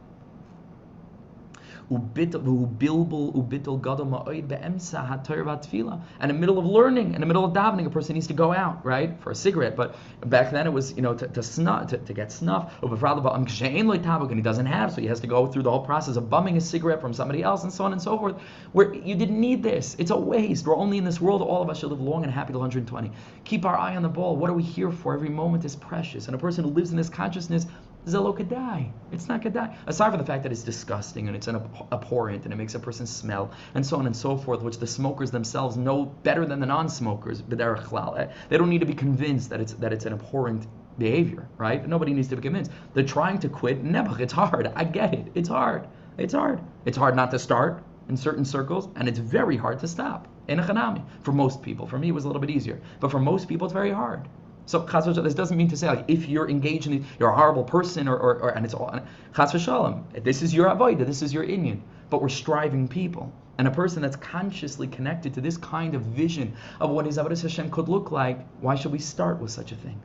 [6.19, 8.33] and in the middle of learning, in the middle of davening, a person needs to
[8.33, 9.75] go out, right, for a cigarette.
[9.75, 9.95] But
[10.29, 12.73] back then it was, you know, to, to snuff, to, to get snuff.
[12.83, 16.57] And he doesn't have, so he has to go through the whole process of bumming
[16.57, 18.39] a cigarette from somebody else and so on and so forth.
[18.71, 19.95] Where you didn't need this.
[19.97, 20.67] It's a waste.
[20.67, 21.41] We're only in this world.
[21.41, 23.11] All of us should live long and happy to 120.
[23.45, 24.35] Keep our eye on the ball.
[24.35, 25.15] What are we here for?
[25.15, 26.27] Every moment is precious.
[26.27, 27.65] And a person who lives in this consciousness
[28.09, 28.91] Zelo Kedai.
[29.11, 29.75] It's not Kedai.
[29.85, 31.55] Aside from the fact that it's disgusting and it's an
[31.91, 34.87] abhorrent and it makes a person smell and so on and so forth, which the
[34.87, 37.43] smokers themselves know better than the non-smokers.
[37.51, 41.87] Eh, they don't need to be convinced that it's that it's an abhorrent behavior, right?
[41.87, 42.71] Nobody needs to be convinced.
[42.93, 43.83] They're trying to quit.
[43.83, 44.21] Never.
[44.21, 44.71] It's hard.
[44.75, 45.31] I get it.
[45.35, 45.87] It's hard.
[46.17, 46.59] It's hard.
[46.85, 50.59] It's hard not to start in certain circles, and it's very hard to stop in
[50.59, 51.85] a chanami for most people.
[51.87, 54.27] For me, it was a little bit easier, but for most people, it's very hard.
[54.69, 57.63] So this doesn't mean to say like if you're engaged in it, you're a horrible
[57.63, 58.91] person or, or, or and it's all
[59.35, 60.23] chas v'shalom.
[60.23, 61.07] This is your avodah.
[61.07, 61.79] This is your inyan.
[62.11, 63.33] But we're striving people.
[63.57, 67.41] And a person that's consciously connected to this kind of vision of what his avodah
[67.41, 69.99] Hashem could look like, why should we start with such a thing?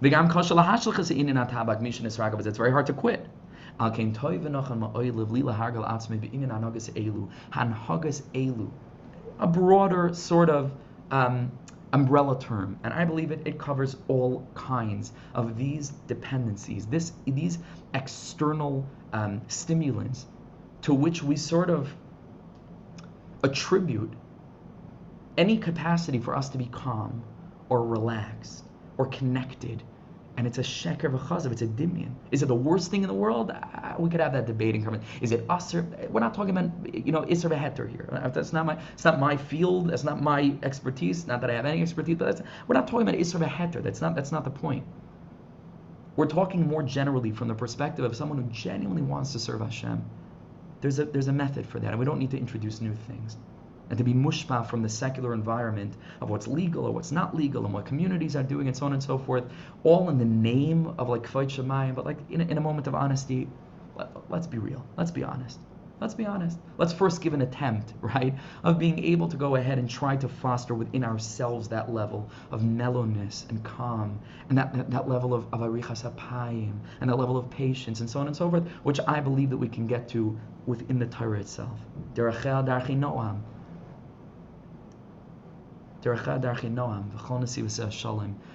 [0.00, 0.08] It's
[2.56, 3.26] very hard to quit.
[9.38, 10.72] A broader sort of
[11.10, 11.52] um,
[11.94, 17.58] umbrella term, and I believe it, it covers all kinds of these dependencies, this, these
[17.94, 20.26] external um, stimulants
[20.82, 21.94] to which we sort of
[23.44, 24.12] attribute
[25.38, 27.22] any capacity for us to be calm
[27.68, 28.64] or relaxed
[28.98, 29.82] or connected.
[30.36, 32.12] And it's a sheker v'chazav, it's a dimion.
[32.32, 33.52] Is it the worst thing in the world?
[33.52, 35.00] Uh, we could have that debate in common.
[35.20, 38.08] Is it us we're not talking about, you know, isser v'heter here.
[38.34, 41.66] That's not my, it's not my field, that's not my expertise, not that I have
[41.66, 43.82] any expertise, but we're not talking about isser v'heter.
[43.82, 44.84] That's not, that's not the point.
[46.16, 50.04] We're talking more generally from the perspective of someone who genuinely wants to serve Hashem.
[50.80, 53.36] There's a, there's a method for that, and we don't need to introduce new things
[53.90, 57.64] and to be mushpa from the secular environment of what's legal or what's not legal
[57.64, 59.44] and what communities are doing and so on and so forth,
[59.82, 62.86] all in the name of like kvod shemayim, but like in a, in a moment
[62.86, 63.48] of honesty,
[63.96, 64.84] let, let's be real.
[64.96, 65.58] Let's be honest.
[66.00, 66.58] Let's be honest.
[66.76, 70.28] Let's first give an attempt, right, of being able to go ahead and try to
[70.28, 74.18] foster within ourselves that level of mellowness and calm,
[74.48, 78.10] and that, that, that level of, of arichas apayim, and that level of patience, and
[78.10, 81.06] so on and so forth, which I believe that we can get to within the
[81.06, 81.78] Torah itself.
[82.14, 83.40] Derechel darchi noam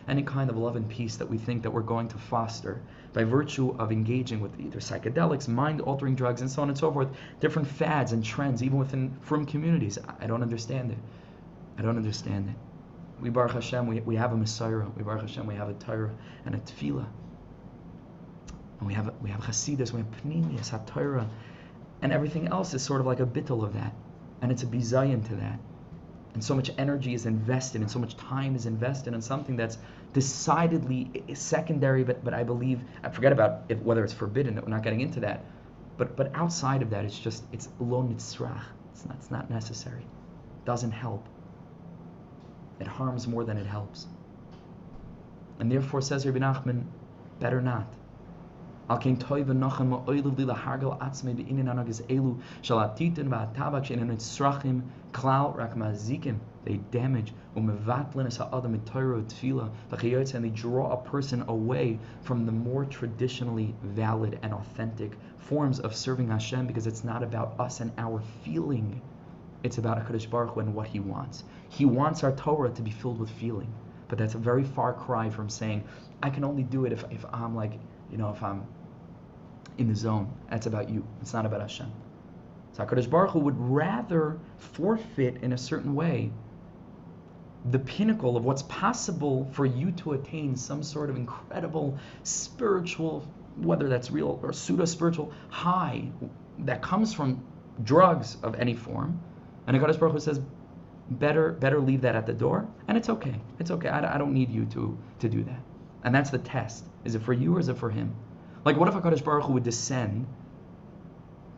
[0.08, 2.82] any kind of love and peace that we think that we're going to foster
[3.14, 7.08] by virtue of engaging with either psychedelics, mind-altering drugs, and so on and so forth,
[7.40, 9.98] different fads and trends, even within from communities.
[10.20, 10.98] I don't understand it.
[11.78, 12.56] I don't understand it.
[13.22, 14.84] We Baruch Hashem, we, we have a Messiah.
[14.96, 16.12] We Baruch Hashem, we have a Torah
[16.46, 17.08] and a Tefillah.
[18.80, 21.28] And we have we have Hasidus, we have Pnimius, HaTorah,
[22.02, 23.94] and everything else is sort of like a bittul of that,
[24.42, 25.60] and it's a bizayin to that
[26.34, 29.78] and so much energy is invested and so much time is invested in something that's
[30.14, 34.84] decidedly secondary but, but i believe i forget about if, whether it's forbidden we're not
[34.84, 35.44] getting into that.
[35.98, 40.02] But but outside of that it's just it's lo it's not, it's not necessary.
[40.02, 41.28] It doesn't help.
[42.80, 44.08] It harms more than it helps.
[45.60, 46.84] And therefore says Rabbi Nachman
[47.40, 47.88] better not.
[54.06, 60.92] Nitzrachim klal rak mazikim they damage um, umevatlin es ha'adam tefillah v'chayotz and they draw
[60.92, 66.86] a person away from the more traditionally valid and authentic forms of serving Hashem because
[66.86, 69.02] it's not about us and our feeling
[69.64, 71.44] it's about HaKadosh Baruch Hu and what He wants.
[71.70, 73.72] He wants our Torah to be filled with feeling.
[74.08, 75.84] But that's a very far cry from saying,
[76.24, 77.74] I can only do it if, if I'm like,
[78.12, 78.66] you know, if I'm
[79.78, 80.32] in the zone.
[80.50, 81.06] That's about you.
[81.22, 81.92] It's not about Hashem.
[82.74, 86.32] So HaKadosh Baruch Hu would rather forfeit in a certain way
[87.72, 93.90] the pinnacle of what's possible for you to attain some sort of incredible spiritual, whether
[93.90, 96.10] that's real or pseudo spiritual high
[96.60, 97.44] that comes from
[97.84, 99.22] drugs of any form.
[99.68, 100.40] And HaKadosh Baruch Hu says,
[101.12, 103.36] better better leave that at the door, and it's okay.
[103.60, 103.90] It's okay.
[103.90, 105.60] I, I don't need you to to do that.
[106.04, 106.86] And that's the test.
[107.04, 108.16] Is it for you or is it for him?
[108.64, 110.28] Like, what if HaKadosh Baruch Hu would descend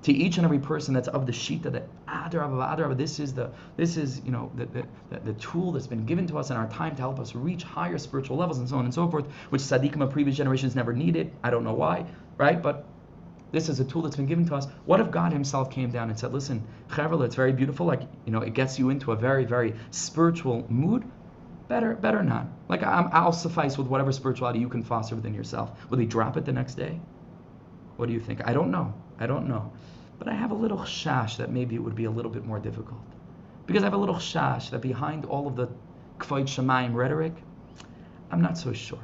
[0.04, 3.50] to each and every person that's of the shita that adarabba, adarabba, this is the
[3.78, 6.68] this is you know the, the, the tool that's been given to us in our
[6.70, 9.62] time to help us reach higher spiritual levels and so on and so forth, which
[9.62, 11.32] tzaddikim of previous generations never needed.
[11.44, 12.06] I don't know why,
[12.38, 12.62] right?
[12.62, 12.86] But
[13.52, 14.68] this is a tool that's been given to us.
[14.86, 17.86] What if God Himself came down and said, "Listen, Chavrila, it's very beautiful.
[17.86, 21.04] Like you know, it gets you into a very very spiritual mood,
[21.72, 22.48] Better, better not.
[22.68, 25.72] Like i will suffice with whatever spirituality you can foster within yourself.
[25.90, 27.00] Will he drop it the next day?
[27.96, 28.46] What do you think?
[28.46, 28.94] I don't know.
[29.20, 29.72] I don't know.
[30.22, 32.60] But I have a little shash that maybe it would be a little bit more
[32.60, 33.02] difficult.
[33.66, 35.68] Because I have a little shash that behind all of the
[36.20, 37.34] kvod shemayim rhetoric,
[38.30, 39.04] I'm not so sure.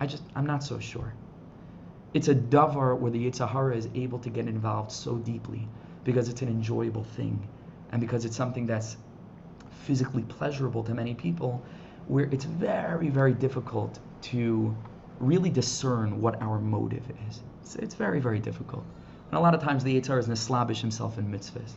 [0.00, 1.14] I just, I'm not so sure.
[2.14, 5.68] It's a davar where the Yetzer Hara is able to get involved so deeply
[6.02, 7.48] because it's an enjoyable thing
[7.92, 8.96] and because it's something that's
[9.70, 11.62] physically pleasurable to many people
[12.08, 14.76] where it's very, very difficult to
[15.20, 17.40] really discern what our motive is.
[17.62, 18.84] It's, it's very, very difficult.
[19.30, 21.74] And a lot of times the Yetzer is slavish himself in mitzvahs.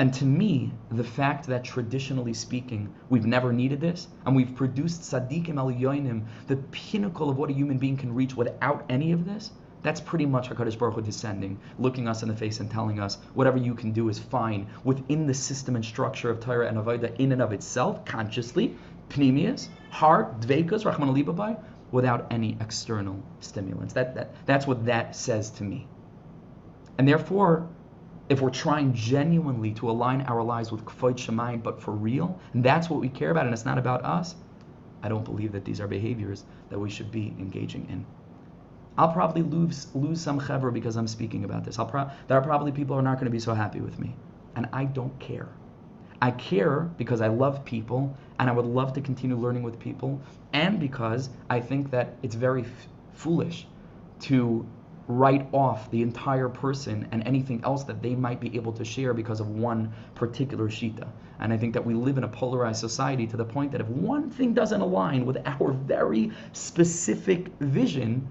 [0.00, 5.02] And to me, the fact that traditionally speaking, we've never needed this, and we've produced
[5.02, 9.24] tzaddikim al yoinim, the pinnacle of what a human being can reach without any of
[9.24, 9.52] this,
[9.82, 13.18] that's pretty much HaKadosh Baruch Hu descending, looking us in the face and telling us
[13.34, 17.14] whatever you can do is fine within the system and structure of Torah and Avodah
[17.20, 18.76] in and of itself, consciously,
[19.08, 21.62] pnimius, heart, dvekas, Rahman alibabai,
[21.92, 23.94] without any external stimulants.
[23.94, 25.86] That, that, that's what that says to me.
[26.98, 27.68] And therefore,
[28.28, 32.64] if we're trying genuinely to align our lives with kvod shemayim, but for real, and
[32.64, 34.34] that's what we care about, and it's not about us,
[35.02, 38.04] I don't believe that these are behaviors that we should be engaging in.
[38.98, 41.76] I'll probably lose lose some chevra because I'm speaking about this.
[41.76, 44.16] Pro- there are probably people who are not going to be so happy with me,
[44.56, 45.48] and I don't care.
[46.22, 50.20] I care because I love people and I would love to continue learning with people,
[50.52, 53.66] and because I think that it's very f- foolish
[54.20, 54.66] to
[55.08, 59.14] write off the entire person and anything else that they might be able to share
[59.14, 61.06] because of one particular shita.
[61.38, 63.88] And I think that we live in a polarized society to the point that if
[63.88, 68.26] one thing doesn't align with our very specific vision,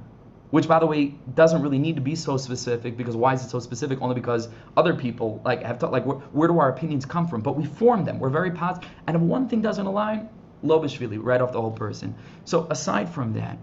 [0.52, 3.50] which by the way doesn't really need to be so specific because why is it
[3.50, 7.06] so specific only because other people like have to like where, where do our opinions
[7.06, 8.84] come from but we form them we're very positive.
[8.84, 10.30] positive and if one thing doesn't align
[10.64, 12.16] lobishvili right off the whole person
[12.46, 13.58] so aside from that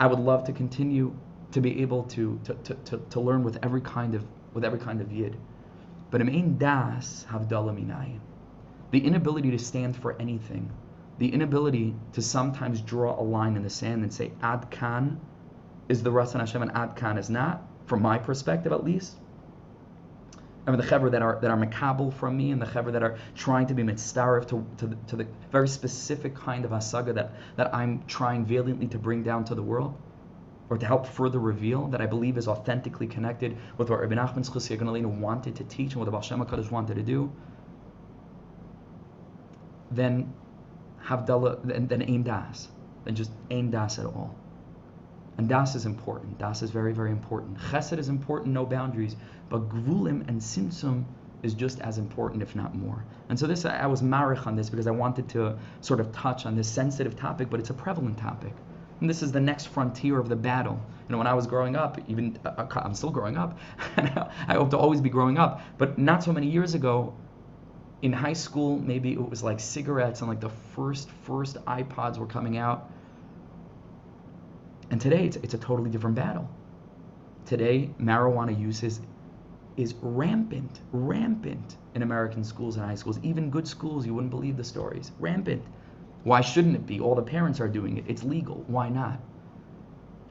[0.00, 1.14] i would love to continue
[1.52, 4.24] to be able to to, to, to, to learn with every kind of
[4.54, 5.36] with every kind of yid.
[6.10, 8.20] But im das havdalah minayin
[8.92, 10.70] the inability to stand for anything.
[11.18, 15.20] The inability to sometimes draw a line in the sand and say ad kan
[15.88, 19.16] is the Ratzon Hashem and Ad Kan is not, from my perspective at least.
[20.66, 23.02] I mean, the chevra that are that are makabel from me, and the chevra that
[23.02, 27.14] are trying to be mitzvah to, to, the, to the very specific kind of asaga
[27.14, 30.00] that, that I'm trying valiantly to bring down to the world,
[30.72, 34.42] or to help further reveal that I believe is authentically connected with what Rabbi Nachman
[34.48, 37.30] Tzchusi wanted to teach and what the Baal Shem HaKadosh wanted to do,
[39.90, 40.32] then
[41.04, 42.68] Havdalah, then, then Ein Das,
[43.04, 44.34] then just aim Das at all.
[45.36, 46.38] And das is important.
[46.38, 47.58] Das is very, very important.
[47.58, 49.14] Chesed is important, no boundaries.
[49.50, 51.04] But gvulim and simsum
[51.42, 53.04] is just as important, if not more.
[53.28, 56.46] And so this, I was marich on this because I wanted to sort of touch
[56.46, 58.54] on this sensitive topic, but it's a prevalent topic.
[59.02, 60.80] And this is the next frontier of the battle.
[61.08, 63.58] You know, when I was growing up, even uh, I'm still growing up,
[63.96, 65.60] I hope to always be growing up.
[65.76, 67.14] But not so many years ago,
[68.00, 72.26] in high school, maybe it was like cigarettes and like the first first iPods were
[72.26, 72.90] coming out
[74.92, 76.48] and today it's, it's a totally different battle.
[77.46, 79.00] Today, marijuana use is,
[79.78, 83.18] is rampant, rampant in American schools and high schools.
[83.22, 85.10] Even good schools, you wouldn't believe the stories.
[85.18, 85.64] Rampant.
[86.24, 87.00] Why shouldn't it be?
[87.00, 88.04] All the parents are doing it.
[88.06, 88.64] It's legal.
[88.66, 89.20] Why not?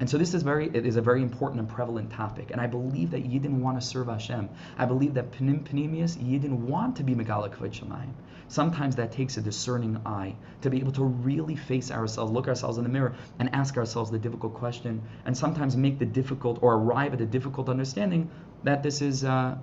[0.02, 2.50] And so this is very it is a very important and prevalent topic.
[2.50, 4.50] And I believe that Yidden want to serve Hashem.
[4.80, 8.14] I believe that Pnim Pnimius, Yidden want to be Megala Shemayim.
[8.48, 12.80] Sometimes that takes a discerning eye to be able to really face ourselves, look ourselves
[12.80, 16.74] in the mirror, and ask ourselves the difficult question, and sometimes make the difficult or
[16.74, 18.30] arrive at a difficult understanding
[18.64, 19.56] that this is uh,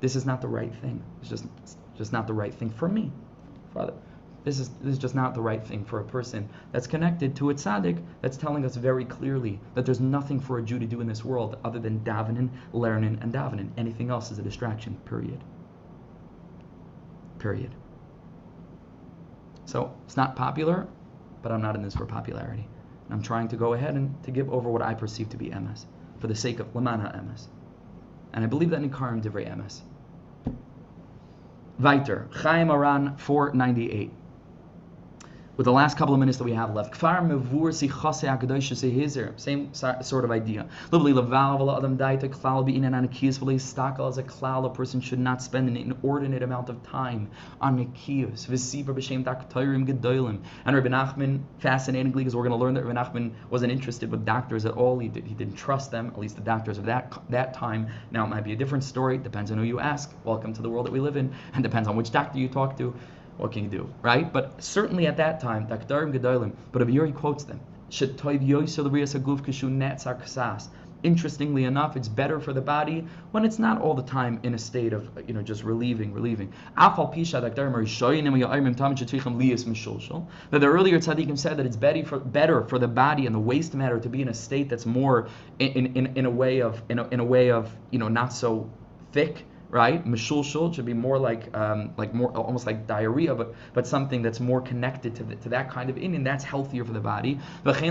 [0.00, 1.02] this is not the right thing.
[1.20, 3.10] It's just it's just not the right thing for me,
[3.74, 3.94] Father.
[4.44, 7.50] This is, this is just not the right thing for a person that's connected to
[7.50, 11.02] a tzaddik that's telling us very clearly that there's nothing for a Jew to do
[11.02, 13.70] in this world other than davening, learning, and davening.
[13.76, 15.44] Anything else is a distraction, period.
[17.38, 17.74] Period.
[19.66, 20.88] So it's not popular,
[21.42, 22.66] but I'm not in this for popularity.
[23.10, 25.86] I'm trying to go ahead and to give over what I perceive to be MS
[26.18, 27.48] for the sake of Lamana MS.
[28.32, 29.82] And I believe that in Karim Divrei MS.
[31.78, 34.12] Weiter, Chayei Moharan 498
[35.60, 36.98] with the last couple of minutes that we have left.
[39.36, 40.66] Same sort of idea.
[44.16, 44.64] A klal.
[44.64, 47.30] A person should not spend an inordinate amount of time
[47.60, 47.76] on
[49.86, 50.42] gedolim.
[50.64, 54.24] And Rabbi Nachman, fascinatingly, because we're going to learn that Rabbi Nachman wasn't interested with
[54.24, 54.98] doctors at all.
[54.98, 57.86] He, did, he didn't trust them, at least the doctors of that that time.
[58.12, 59.18] Now it might be a different story.
[59.18, 60.10] Depends on who you ask.
[60.24, 62.78] Welcome to the world that we live in, and depends on which doctor you talk
[62.78, 62.94] to
[63.40, 64.30] what can you do, right?
[64.30, 67.58] But certainly at that time, Dakdarim Gedolim, but Abiyuri quotes them.
[71.02, 74.58] Interestingly enough, it's better for the body when it's not all the time in a
[74.58, 76.52] state of, you know, just relieving, relieving.
[76.76, 76.94] That
[80.50, 83.72] the earlier tzaddikim said that it's better for, better for the body and the waste
[83.72, 85.28] matter to be in a state that's more
[85.58, 88.34] in, in, in a way of in a, in a way of you know not
[88.34, 88.68] so
[89.12, 90.04] thick right?
[90.04, 94.40] Meshulshul should be more like um, like more almost like diarrhea, but but something that's
[94.40, 97.38] more connected to the, to that kind of in, that's healthier for the body.
[97.64, 97.86] Very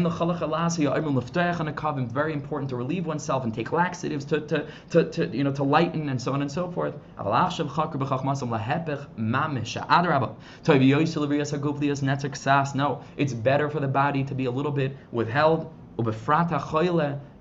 [2.34, 6.10] important to relieve oneself and take laxatives to, to, to, to you know to lighten
[6.10, 6.96] and so on and so forth.
[12.76, 15.72] No, it's better for the body to be a little bit withheld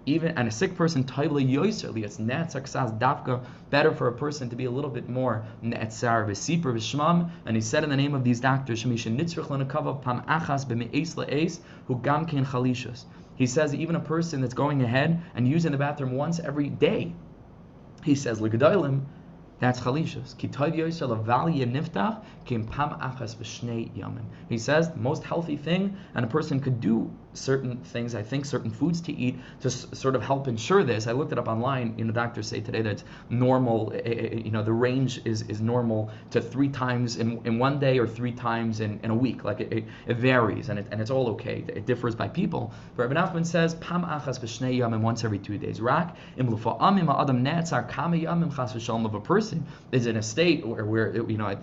[0.09, 2.67] even and a sick person toible yoiserli it's netzak
[2.99, 7.31] dafka better for a person to be a little bit more netzar v'sipur v'shmam.
[7.45, 11.15] And he said in the name of these doctors shemisha nitzrich lenakava pam achas b'me'es
[11.17, 12.47] le'es hu gam ken
[13.37, 17.15] he says even a person that's going ahead and using the bathroom once every day
[18.03, 19.03] he says l'gedolim
[19.61, 20.37] That's chalishus.
[24.49, 28.45] He says the most healthy thing, and a person could do certain things, I think
[28.45, 31.07] certain foods to eat to s- sort of help ensure this.
[31.07, 31.95] I looked it up online.
[31.97, 35.43] You know, doctors say today that it's normal, eh, eh, you know, the range is,
[35.43, 39.15] is normal to three times in, in one day or three times in, in a
[39.15, 39.45] week.
[39.45, 41.65] Like it, it, varies and, it, and it's all okay.
[41.69, 42.73] It differs by people.
[42.97, 45.81] But Rabbi Nachman says, Pam achas b'shnei yamim, once every two days.
[45.81, 50.23] Rak, im amim adam netzar kama yamim chas v'shalom of a person is in a
[50.23, 51.57] state where, where you know,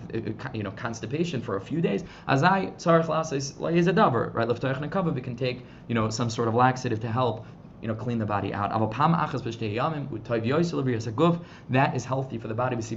[0.52, 2.04] you know, constipation for a few days.
[2.28, 4.48] Azai tzarech lasis is a davar, right?
[4.48, 7.46] Leftoich nekava, we can take you know, some sort of laxative to help
[7.82, 8.70] you know, clean the body out.
[11.70, 12.80] That is healthy for the body.
[12.80, 12.96] So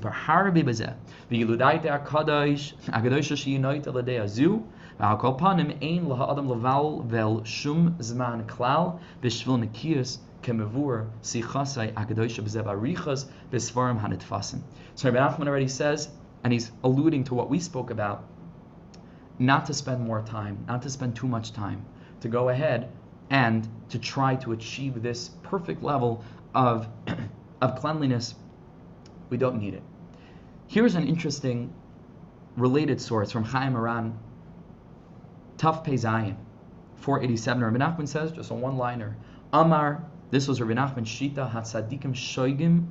[15.11, 16.09] Rabbi Nachman already says,
[16.43, 18.23] and he's alluding to what we spoke about,
[19.37, 21.85] not to spend more time, not to spend too much time
[22.21, 22.89] to go ahead
[23.29, 26.87] and to try to achieve this perfect level of,
[27.61, 28.35] of cleanliness.
[29.29, 29.83] We don't need it.
[30.67, 31.73] Here's an interesting
[32.57, 34.13] related source from Chayei Moharan,
[35.57, 36.35] Tough Pei Zayin,
[36.97, 37.63] 487.
[37.63, 39.15] Rabbi Nachman says, just a one liner,
[39.53, 42.87] Amar, this was Rabbi Nachman Shita, Hatzadikim Shoigim,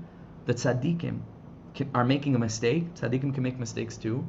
[0.47, 1.20] the tzaddikim
[1.95, 2.95] are making a mistake.
[2.95, 4.26] Tzaddikim can make mistakes too.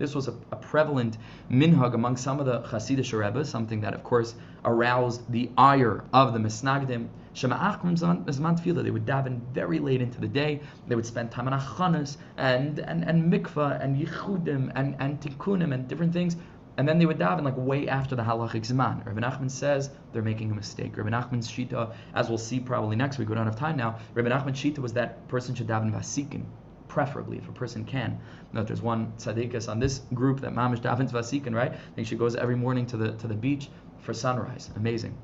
[0.00, 1.18] This was a, a, prevalent
[1.50, 4.34] minhag among some of the Hasidic Rebbe, something that, of course,
[4.64, 7.08] aroused the ire of the Misnagdim.
[7.34, 10.60] They would daven very late into the day.
[10.88, 15.74] They would spend time on achanas and, and, and mikvah and yichudim and, and tikkunim
[15.74, 16.34] and different things.
[16.78, 19.04] And then they would daven like way after the halachic zman.
[19.04, 20.96] Rabbi Nachman says they're making a mistake.
[20.96, 23.98] Rabbi Nachman's shita, as we'll see probably next week, we don't have time now.
[24.14, 26.46] Rabbi Nachman's shita was that person should daven vasikin
[26.90, 28.18] preferably if a person can.
[28.52, 31.72] Note there's one tzaddikus on this group that mamish davens vasikin, right?
[31.72, 33.68] I think she goes every morning to the to the beach
[34.00, 34.70] for sunrise.
[34.76, 35.16] Amazing.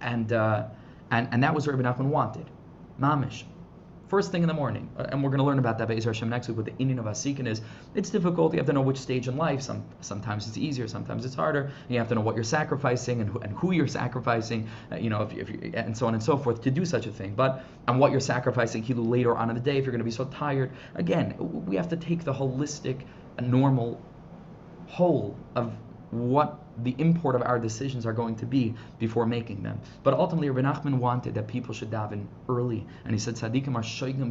[0.00, 0.68] And uh,
[1.10, 2.46] and and that was what Rabbi Nachman wanted.
[3.00, 3.42] Mamish
[4.08, 4.88] first thing in the morning.
[4.96, 6.56] Uh, and we're going to learn about that Israel Hashem next week.
[6.56, 7.60] What the inyan of Asikin is,
[7.94, 8.52] it's difficult.
[8.52, 9.62] You have to know which stage in life.
[9.62, 11.70] Some sometimes it's easier, sometimes it's harder.
[11.88, 14.68] You have to know what you're sacrificing and who, and who you're sacrificing.
[14.90, 17.06] Uh, you know, if, if you, and so on and so forth to do such
[17.06, 17.34] a thing.
[17.34, 20.10] But and what you're sacrificing, later on in the day, if you're going to be
[20.10, 20.72] so tired.
[20.94, 23.02] Again, we have to take the holistic,
[23.40, 24.00] normal
[24.86, 25.72] whole of
[26.10, 29.80] what the import of our decisions are going to be before making them.
[30.02, 33.82] But ultimately, Rabbi Nachman wanted that people should daven early, and he said, "Tzaddikim are
[33.82, 34.28] shoygim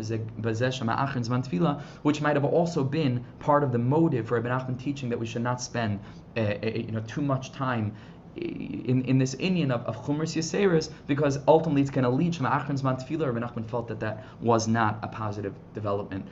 [1.43, 5.19] tefillah," which might have also been part of the motive for Rabbi Nachman teaching that
[5.19, 5.99] we should not spend,
[6.37, 7.93] uh, you know, too much time
[8.35, 12.43] in, in this inyan of, of Chumras Yaseris, because ultimately it's going to lead to
[12.43, 13.33] Ma'achrin Zman Tefillah.
[13.33, 16.27] Rabbi Nachman felt that that was not a positive development.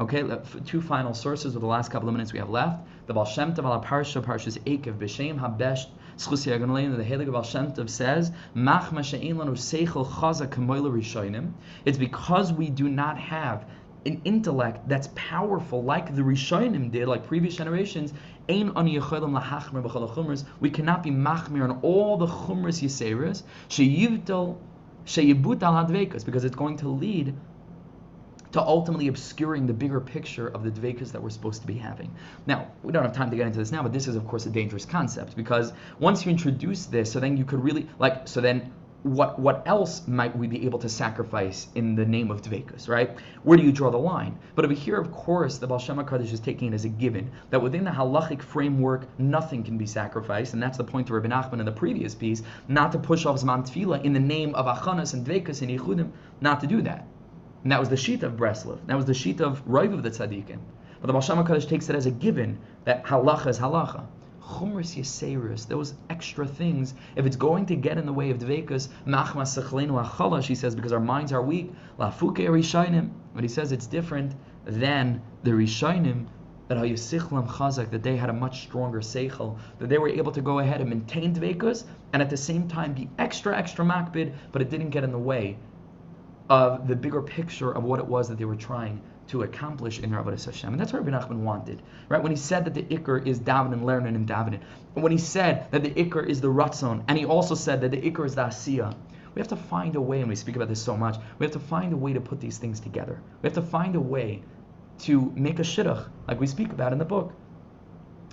[0.00, 0.24] Okay,
[0.66, 2.84] two final sources with the last couple of minutes we have left.
[3.06, 5.86] The Baal Shem Tov ala Parsha, Parsha's Ekev, B'Shem HaBesh,
[6.16, 11.52] Schusi Aganalein, the Helig Baal Shem Tov says, Mach Masha'in Lanu Seichel Chaza Kamoila Rishonim.
[11.84, 13.66] It's because we do not have
[14.04, 18.12] an intellect that's powerful like the Rishonim did, like previous generations.
[18.48, 19.00] We cannot be
[21.10, 23.42] machmir on all the chumras.
[23.68, 24.56] Sheyivdal
[25.06, 27.34] sheyibut al hadvekas because it's going to lead
[28.54, 32.08] to ultimately obscuring the bigger picture of the dvekas that we're supposed to be having.
[32.46, 34.46] Now, we don't have time to get into this now, but this is, of course,
[34.46, 38.40] a dangerous concept because once you introduce this, so then you could really, like, so
[38.40, 42.88] then what what else might we be able to sacrifice in the name of dvekas,
[42.88, 43.18] right?
[43.42, 44.38] Where do you draw the line?
[44.54, 47.60] But over here, of course, the Baal Shem is taking it as a given that
[47.60, 51.58] within the halachic framework, nothing can be sacrificed, and that's the point of Rabbi Nachman
[51.58, 55.12] in the previous piece, not to push off Zman Tefillah in the name of Achanas
[55.12, 57.04] and Dvekas and Yichudim, not to do that.
[57.64, 58.78] And that was the sheet of Breslov.
[58.88, 60.58] That was the sheet of Raiv of the Tzaddikim.
[61.00, 64.04] But the Baal Shem takes it as a given that halacha is halacha.
[64.42, 68.88] Chumras Yaseris, those extra things, if it's going to get in the way of Dvekas,
[69.06, 73.08] Machmas Sechlenu Achala, she says, because our minds are weak, Lafuke Rishainim.
[73.34, 74.34] But he says it's different
[74.66, 76.26] than the Rishainim,
[76.68, 80.42] that Hayusichlam Chazak, that they had a much stronger seichel, that they were able to
[80.42, 84.60] go ahead and maintain Dvekas, and at the same time be extra, extra makbid, but
[84.60, 85.56] it didn't get in the way
[86.48, 90.14] of the bigger picture of what it was that they were trying to accomplish in
[90.14, 90.70] Rabbi Hashem.
[90.70, 91.82] And that's what Rabbi Nachman wanted.
[92.08, 92.22] Right?
[92.22, 94.60] When he said that the Iker is and learning and davening.
[94.94, 97.90] And when he said that the Iker is the Ratzon, and he also said that
[97.90, 98.94] the Iker is the Asiya.
[99.34, 101.52] We have to find a way, and we speak about this so much, we have
[101.52, 103.20] to find a way to put these things together.
[103.42, 104.42] We have to find a way
[105.00, 107.32] to make a shidduch, like we speak about in the book.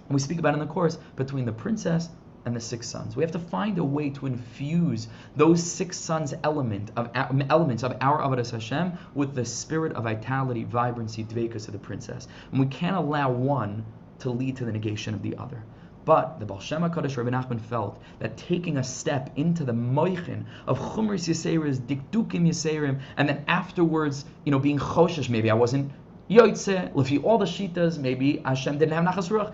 [0.08, 2.10] And we speak about in the course, between the princess
[2.46, 3.16] and the six sons.
[3.16, 7.98] We have to find a way to infuse those six sons element of elements of
[8.02, 12.28] our Avodas Hashem with the spirit of vitality, vibrancy, dvekas of the princess.
[12.52, 13.86] And we can't allow one
[14.20, 15.64] to lead to the negation of the other.
[16.04, 20.46] But the Baal Shem HaKadosh Rabbi Nachman felt that taking a step into the moichin
[20.66, 25.92] of chumris yiseiris, dikdukim yiseirim, and then afterwards, you know, being choshesh, maybe I wasn't
[26.28, 29.54] yoitze, lefi all the shitas, maybe Hashem didn't have nachas ruach.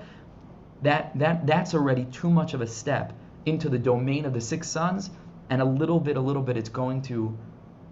[0.81, 3.13] That that that's already too much of a step
[3.45, 5.09] into the domain of the six sons,
[5.49, 7.37] and a little bit, a little bit, it's going to,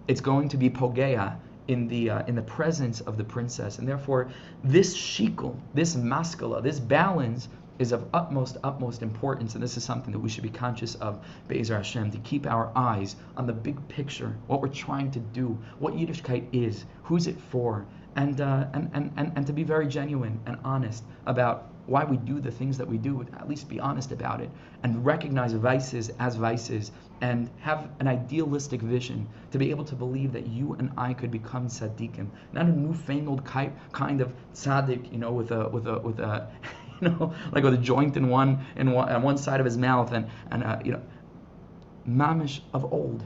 [0.06, 1.36] it's going to be pogea
[1.68, 4.30] in the uh, in the presence of the princess, and therefore
[4.62, 10.12] this shikul, this maskala, this balance is of utmost, utmost importance, and this is something
[10.12, 13.86] that we should be conscious of, Be'ezer Hashem, to keep our eyes on the big
[13.88, 17.84] picture, what we're trying to do, what Yiddishkeit is, who's it for,
[18.14, 22.16] and, uh, and, and, and, and to be very genuine and honest about why we
[22.16, 24.50] do the things that we do, at least be honest about it,
[24.82, 30.32] and recognize vices as vices, and have an idealistic vision to be able to believe
[30.32, 35.32] that you and I could become tzaddikim, not a newfangled kind of tzaddik, you know,
[35.32, 36.48] with a with a with a
[37.00, 39.78] you know, like with a joint in one in one on one side of his
[39.78, 41.02] mouth, and and uh, you know,
[42.08, 43.22] mamish of old,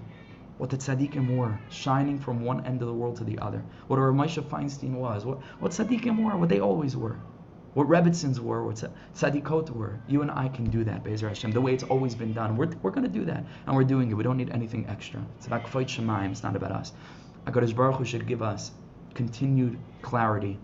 [0.58, 3.64] what the tzaddikim were, shining from one end of the world to the other.
[3.86, 7.16] What a Moshe Feinstein was, what what tzaddikim were, what they always were.
[7.74, 8.82] What Rebbitzins were, what
[9.14, 10.00] Tzadikot were.
[10.08, 12.56] You and I can do that, Bezer Hashem, the way it's always been done.
[12.56, 14.14] We're, we're going to do that, and we're doing it.
[14.14, 15.24] We don't need anything extra.
[15.36, 16.92] It's about Kfoit Shemaim, it's not about us.
[17.46, 18.72] HaKadosh Baruch Hu should give us
[19.14, 20.58] continued clarity,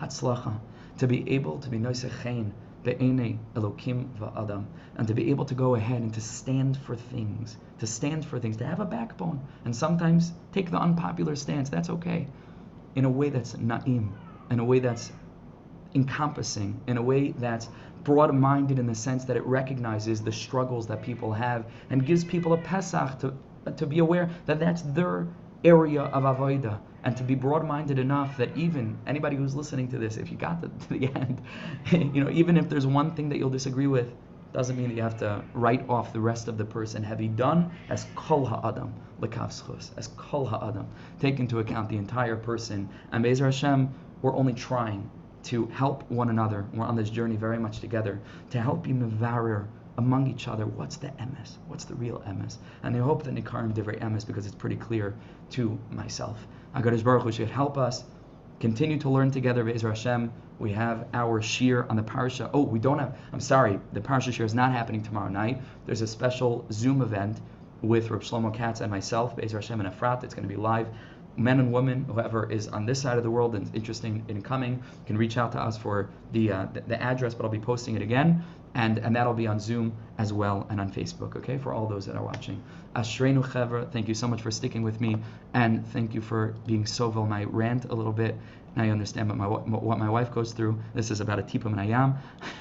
[0.00, 0.58] Hatzlacha,
[0.98, 2.50] to be able to be noisechein
[2.82, 4.64] be'enei Elokim va'adam,
[4.96, 8.40] and to be able to go ahead and to stand for things, to stand for
[8.40, 11.68] things, to have a backbone, and sometimes take the unpopular stance.
[11.68, 12.26] That's okay,
[12.96, 14.10] in a way that's na'im,
[14.50, 15.12] in a way that's
[15.94, 17.68] encompassing, in a way that's
[18.04, 22.52] broad-minded in the sense that it recognizes the struggles that people have and gives people
[22.52, 23.34] a pesach to
[23.76, 25.26] to be aware that that's their
[25.64, 30.16] area of avodah and to be broad-minded enough that even anybody who's listening to this,
[30.16, 31.42] if you got to, to the end,
[32.14, 34.10] you know, even if there's one thing that you'll disagree with,
[34.52, 37.02] doesn't mean that you have to write off the rest of the person.
[37.02, 40.86] Have you done as kol ha'adam l'kaf zechus, as kol ha'adam,
[41.20, 42.88] take into account the entire person.
[43.12, 45.10] And Bezer Hashem, we're only trying
[45.44, 46.66] to help one another.
[46.74, 48.20] We're on this journey very much together
[48.50, 49.66] to help you mevarer
[49.98, 52.56] among each other what's the emes, what's the real emes.
[52.82, 55.14] And I hope that Nikarim Divrei emes because it's pretty clear
[55.50, 56.46] to myself.
[56.76, 58.04] HaKadosh Baruch Hu should help us
[58.60, 60.32] continue to learn together, Be'ezer Hashem.
[60.58, 62.50] We have our shiur on the parsha.
[62.52, 65.60] Oh, we don't have, I'm sorry, the parsha shiur is not happening tomorrow night.
[65.86, 67.40] There's a special Zoom event
[67.82, 70.24] with Reb Shlomo Katz and myself, Be'ezer Hashem and Efrat.
[70.24, 70.88] It's going to be live.
[71.38, 74.82] Men and women, whoever is on this side of the world and interested in coming,
[75.06, 77.94] can reach out to us for the, uh, the, the address, but I'll be posting
[77.94, 81.36] it again and and that'll be on Zoom as well and on Facebook.
[81.36, 82.62] Okay, for all those that are watching.
[82.94, 85.16] Ashreinu Chevra, thank you so much for sticking with me,
[85.54, 87.26] and thank you for being so well.
[87.26, 88.36] My rant a little bit.
[88.76, 90.80] Now you understand what my what my wife goes through.
[90.94, 92.18] This is about a tipah min hayam.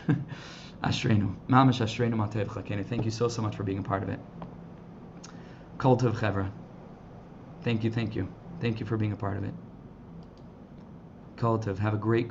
[0.84, 2.88] Ashreinu, mamash Ashreinu Matev.
[2.88, 4.20] Thank you so so much for being a part of it.
[5.78, 6.50] Kol Tov Chevra.
[7.62, 8.28] Thank you, thank you,
[8.60, 9.54] thank you for being a part of it.
[11.38, 11.78] Kol Tov.
[11.78, 12.28] Have a great.
[12.28, 12.30] great